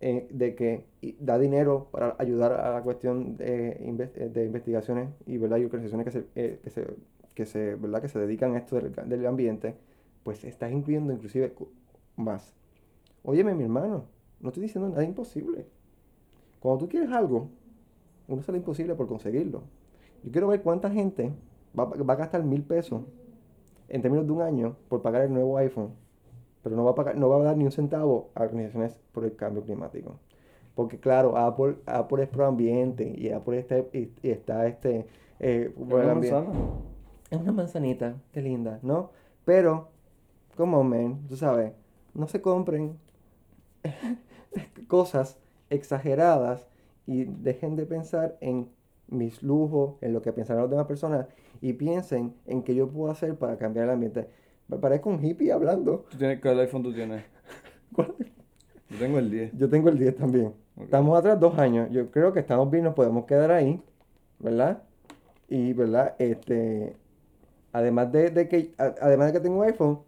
[0.00, 0.84] eh, de que
[1.18, 5.58] da dinero para ayudar a la cuestión de, de investigaciones y, ¿verdad?
[5.58, 6.86] y organizaciones que se, eh, que se,
[7.34, 8.00] que se, ¿verdad?
[8.00, 9.74] que se dedican a esto del, del ambiente,
[10.22, 11.54] pues estás incluyendo inclusive
[12.16, 12.54] más.
[13.22, 14.04] Óyeme, mi hermano,
[14.40, 15.66] no estoy diciendo nada imposible.
[16.60, 17.48] Cuando tú quieres algo,
[18.28, 19.62] uno lo imposible por conseguirlo.
[20.22, 21.32] Yo quiero ver cuánta gente
[21.78, 23.02] va, va, a gastar mil pesos
[23.88, 25.90] en términos de un año por pagar el nuevo iPhone,
[26.62, 29.24] pero no va a, pagar, no va a dar ni un centavo a organizaciones por
[29.24, 30.16] el cambio climático.
[30.74, 35.06] Porque claro, Apple, Apple es pro ambiente y Apple está, y, está este...
[35.40, 36.50] Eh, por el ambiente.
[37.30, 39.10] Es una manzanita, qué linda, ¿no?
[39.44, 39.89] Pero,
[40.60, 41.72] como men, tú sabes,
[42.12, 42.98] no se compren
[44.88, 45.38] cosas
[45.70, 46.68] exageradas
[47.06, 48.68] y dejen de pensar en
[49.08, 51.28] mis lujos, en lo que pensarán las demás personas
[51.62, 54.28] y piensen en qué yo puedo hacer para cambiar el ambiente.
[54.68, 56.04] Me parezco un hippie hablando.
[56.10, 57.24] ¿Tú tienes, ¿Cuál iPhone tú tienes?
[57.94, 58.14] ¿Cuál?
[58.90, 59.56] Yo tengo el 10.
[59.56, 60.52] Yo tengo el 10 también.
[60.78, 61.88] Estamos atrás dos años.
[61.90, 63.80] Yo creo que estamos bien, nos podemos quedar ahí,
[64.38, 64.82] ¿verdad?
[65.48, 66.16] Y, ¿verdad?
[66.18, 66.96] Este,
[67.72, 70.00] además de, de que, además de que tengo un iPhone,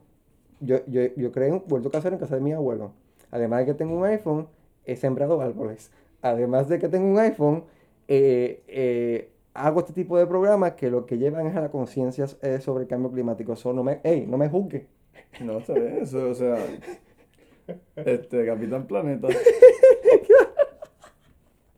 [0.63, 2.93] yo, yo, yo creé un vuelto casero en casa de mi abuelo.
[3.31, 4.49] Además de que tengo un iPhone,
[4.85, 5.91] he sembrado árboles.
[6.23, 7.65] Además de que tengo un iPhone,
[8.09, 12.27] eh, eh, hago este tipo de programas que lo que llevan es a la conciencia
[12.43, 13.57] eh, sobre el cambio climático.
[13.57, 14.87] So, no me, hey, no me juzgue.
[15.41, 16.59] No, bien, eso, o sea,
[17.97, 19.29] este, Capitán Planeta.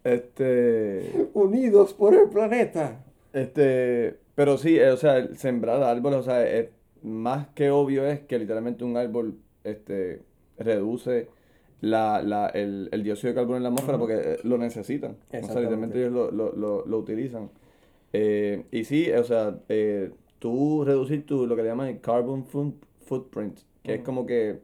[0.05, 1.31] Este.
[1.33, 3.03] Unidos por el planeta.
[3.33, 4.19] Este.
[4.35, 6.69] Pero sí, o sea, sembrar árboles, o sea, es,
[7.05, 10.23] más que obvio es que literalmente un árbol este,
[10.59, 11.29] reduce
[11.81, 15.17] la, la, el, el, dióxido de carbono en la atmósfera porque eh, lo necesitan.
[15.29, 17.51] O sea, literalmente ellos lo, lo, lo, lo utilizan.
[18.15, 22.47] Eh, y sí, o sea, eh, tú reducir tu, lo que le llaman el carbon
[22.47, 24.61] footprint, que es como que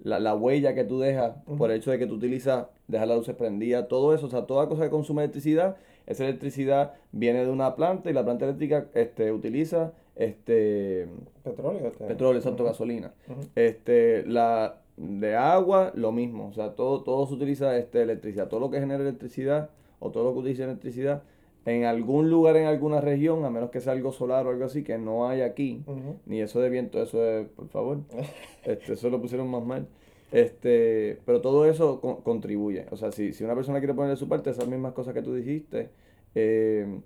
[0.00, 3.18] la, la, huella que tú dejas por el hecho de que tú utilizas, dejas las
[3.18, 5.76] luces prendidas, todo eso, o sea, toda cosa que consume electricidad,
[6.06, 11.08] esa electricidad viene de una planta y la planta eléctrica este, utiliza este
[11.42, 12.04] petróleo, este.
[12.04, 13.12] petróleo, exacto, gasolina.
[13.54, 16.48] Este, la de agua, lo mismo.
[16.48, 18.48] O sea, todo, todo se utiliza este, electricidad.
[18.48, 21.22] Todo lo que genera electricidad o todo lo que utiliza electricidad
[21.66, 24.82] en algún lugar, en alguna región, a menos que sea algo solar o algo así,
[24.82, 25.82] que no hay aquí,
[26.26, 28.00] ni eso de viento, eso es, por favor,
[28.64, 29.86] este, eso lo pusieron más mal.
[30.30, 32.86] Este, pero todo eso contribuye.
[32.90, 35.34] O sea, si, si una persona quiere ponerle su parte, esas mismas cosas que tú
[35.34, 35.90] dijiste,
[36.34, 37.00] eh,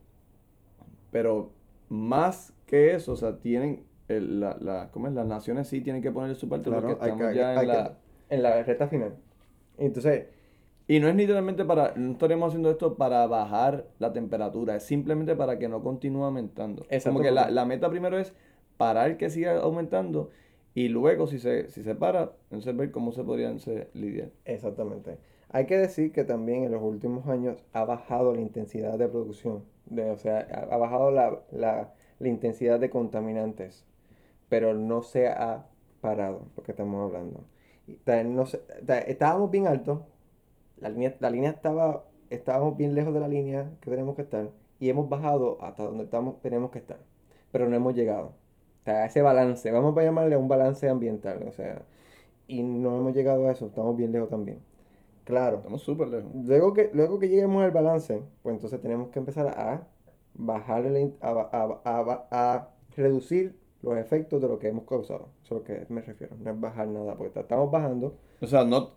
[1.11, 1.51] pero
[1.89, 5.15] más que eso, o sea, tienen el, la, la, ¿cómo es?
[5.15, 7.99] Las naciones sí tienen que poner su parte porque estamos ya en, la...
[8.31, 9.17] en la recta final.
[9.77, 10.27] Entonces...
[10.91, 15.37] Y no es literalmente para, no estaríamos haciendo esto para bajar la temperatura, es simplemente
[15.37, 16.87] para que no continúe aumentando.
[17.05, 18.33] Como que la, la, meta primero es
[18.79, 20.31] parar que siga aumentando
[20.79, 23.59] y luego si se, si se para, entonces ver cómo se podrían
[23.95, 24.31] lidiar.
[24.45, 25.19] Exactamente.
[25.51, 29.65] Hay que decir que también en los últimos años ha bajado la intensidad de producción,
[29.87, 30.39] de, o sea,
[30.71, 33.85] ha, bajado la, la, la intensidad de contaminantes
[34.49, 35.67] pero no se ha
[36.01, 37.45] parado lo que estamos hablando.
[38.07, 38.45] No
[39.07, 40.01] estábamos bien altos,
[40.79, 44.51] la línea, la línea estaba, estábamos bien lejos de la línea que tenemos que estar
[44.79, 46.99] y hemos bajado hasta donde estamos, tenemos que estar,
[47.51, 48.35] pero no hemos llegado.
[48.83, 51.83] O sea, ese balance, vamos a llamarle un balance ambiental, o sea,
[52.47, 54.61] y no hemos llegado a eso, estamos bien lejos también.
[55.25, 55.59] Claro.
[55.59, 56.31] Estamos súper lejos.
[56.35, 59.87] Luego que, luego que lleguemos al balance, pues entonces tenemos que empezar a
[60.35, 60.87] bajar,
[61.21, 65.29] a, a, a, a reducir los efectos de lo que hemos causado.
[65.45, 66.37] Eso es a lo que me refiero.
[66.39, 68.17] No es bajar nada, porque estamos bajando.
[68.41, 68.91] O sea, no,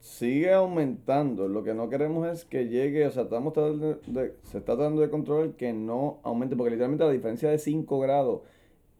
[0.00, 1.48] sigue aumentando.
[1.48, 5.02] Lo que no queremos es que llegue, o sea, estamos tratando de, se está tratando
[5.02, 8.42] de controlar que no aumente, porque literalmente la diferencia de 5 grados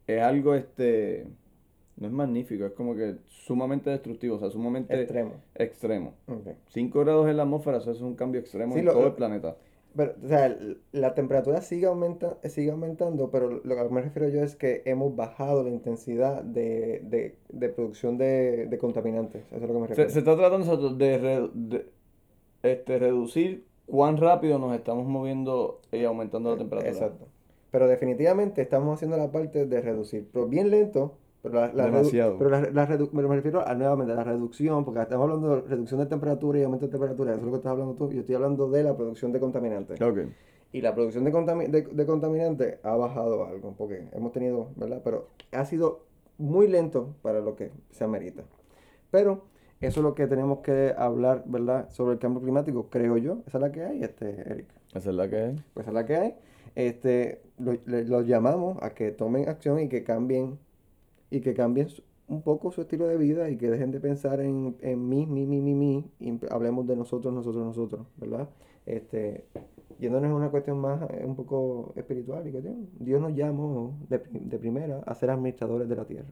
[0.06, 1.26] es algo, este,
[1.96, 5.34] no es magnífico, es como que sumamente destructivo, o sea, sumamente extremo.
[5.54, 6.14] Extremo.
[6.68, 9.56] 5 grados en la atmósfera, eso es un cambio extremo en todo el planeta.
[9.98, 10.56] Pero, o sea,
[10.92, 15.16] la temperatura sigue, aumenta, sigue aumentando, pero lo que me refiero yo es que hemos
[15.16, 19.44] bajado la intensidad de, de, de producción de, de, contaminantes.
[19.48, 20.08] Eso es lo que me refiero.
[20.08, 21.86] Se, se está tratando de, de,
[22.62, 26.92] este, reducir cuán rápido nos estamos moviendo y aumentando la temperatura.
[26.92, 27.26] Exacto.
[27.72, 32.36] Pero definitivamente estamos haciendo la parte de reducir, pero bien lento, pero la, Demasiado.
[32.36, 36.00] pero la, la me refiero a nuevamente a la reducción, porque estamos hablando de reducción
[36.00, 38.34] de temperatura y aumento de temperatura, eso es lo que estás hablando tú, yo estoy
[38.34, 40.00] hablando de la producción de contaminantes.
[40.00, 40.32] Okay.
[40.72, 45.00] Y la producción de, de, contaminantes ha bajado algo, porque hemos tenido, ¿verdad?
[45.02, 46.04] Pero ha sido
[46.36, 48.42] muy lento para lo que se amerita.
[49.10, 49.44] Pero
[49.80, 51.88] eso es lo que tenemos que hablar, ¿verdad?
[51.90, 53.38] Sobre el cambio climático, creo yo.
[53.46, 54.66] Esa es la que hay, este, Eric.
[54.92, 55.56] Esa es la que hay.
[55.72, 56.34] Pues esa es la que hay.
[56.74, 60.58] Este, los llamamos a que tomen acción y que cambien
[61.30, 61.88] y que cambien
[62.28, 65.46] un poco su estilo de vida y que dejen de pensar en, en mí, mí,
[65.46, 68.48] mí, mí, mí, y hablemos de nosotros, nosotros, nosotros, ¿verdad?
[68.86, 69.44] Este,
[69.98, 72.62] yéndonos a una cuestión más eh, un poco espiritual y que
[73.00, 76.28] Dios nos llamó de, de primera a ser administradores de la tierra.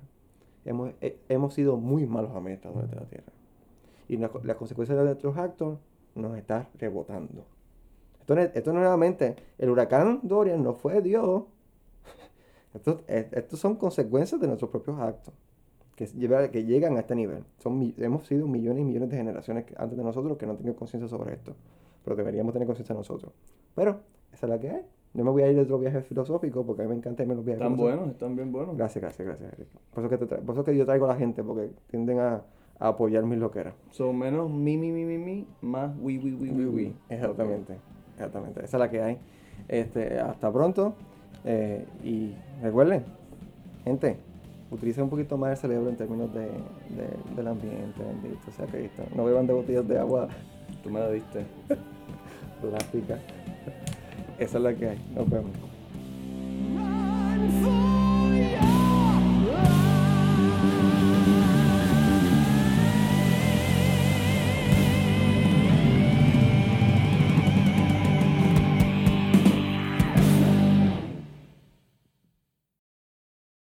[0.65, 3.33] Hemos, eh, hemos sido muy malos administradores de la tierra.
[4.09, 5.79] Y la- las consecuencias de nuestros actos
[6.15, 7.45] nos está rebotando.
[8.21, 11.45] Esto, esto nuevamente, el huracán Dorian no fue Dios.
[13.07, 15.35] Es- estos son consecuencias de nuestros propios actos
[15.95, 16.07] que,
[16.51, 17.45] que llegan a este nivel.
[17.59, 20.77] Son, hemos sido millones y millones de generaciones antes de nosotros que no han tenido
[20.77, 21.55] conciencia sobre esto.
[22.05, 23.33] Pero deberíamos tener conciencia nosotros.
[23.75, 24.01] Pero
[24.33, 24.83] esa es la que hay.
[25.15, 27.35] Yo me voy a ir de otro viaje filosófico porque a mí me encanta irme
[27.35, 28.77] los viajes Están buenos, están bien buenos.
[28.77, 29.69] Gracias, gracias, gracias, Eric.
[29.95, 32.43] Por eso que, te por eso que yo traigo a la gente, porque tienden a,
[32.79, 33.75] a apoyar mis loqueras.
[33.91, 36.97] Son menos mi, mi, mi, mi, mi, más wi, wi, wi, wi, wi.
[37.09, 37.79] Exactamente,
[38.13, 38.61] exactamente.
[38.63, 39.19] Esa es la que hay.
[39.69, 40.95] Este, hasta pronto.
[41.47, 43.05] Eh, y recuerden,
[43.85, 44.17] gente,
[44.71, 49.03] utilicen un poquito más el cerebro en términos de, de- del ambiente, bendito sea Cristo.
[49.15, 50.29] No beban de botellas de agua
[50.83, 51.45] Tú me la diste.
[52.61, 53.19] plástica.
[54.39, 55.13] Esa es la que hay.
[55.15, 55.51] Nos vemos.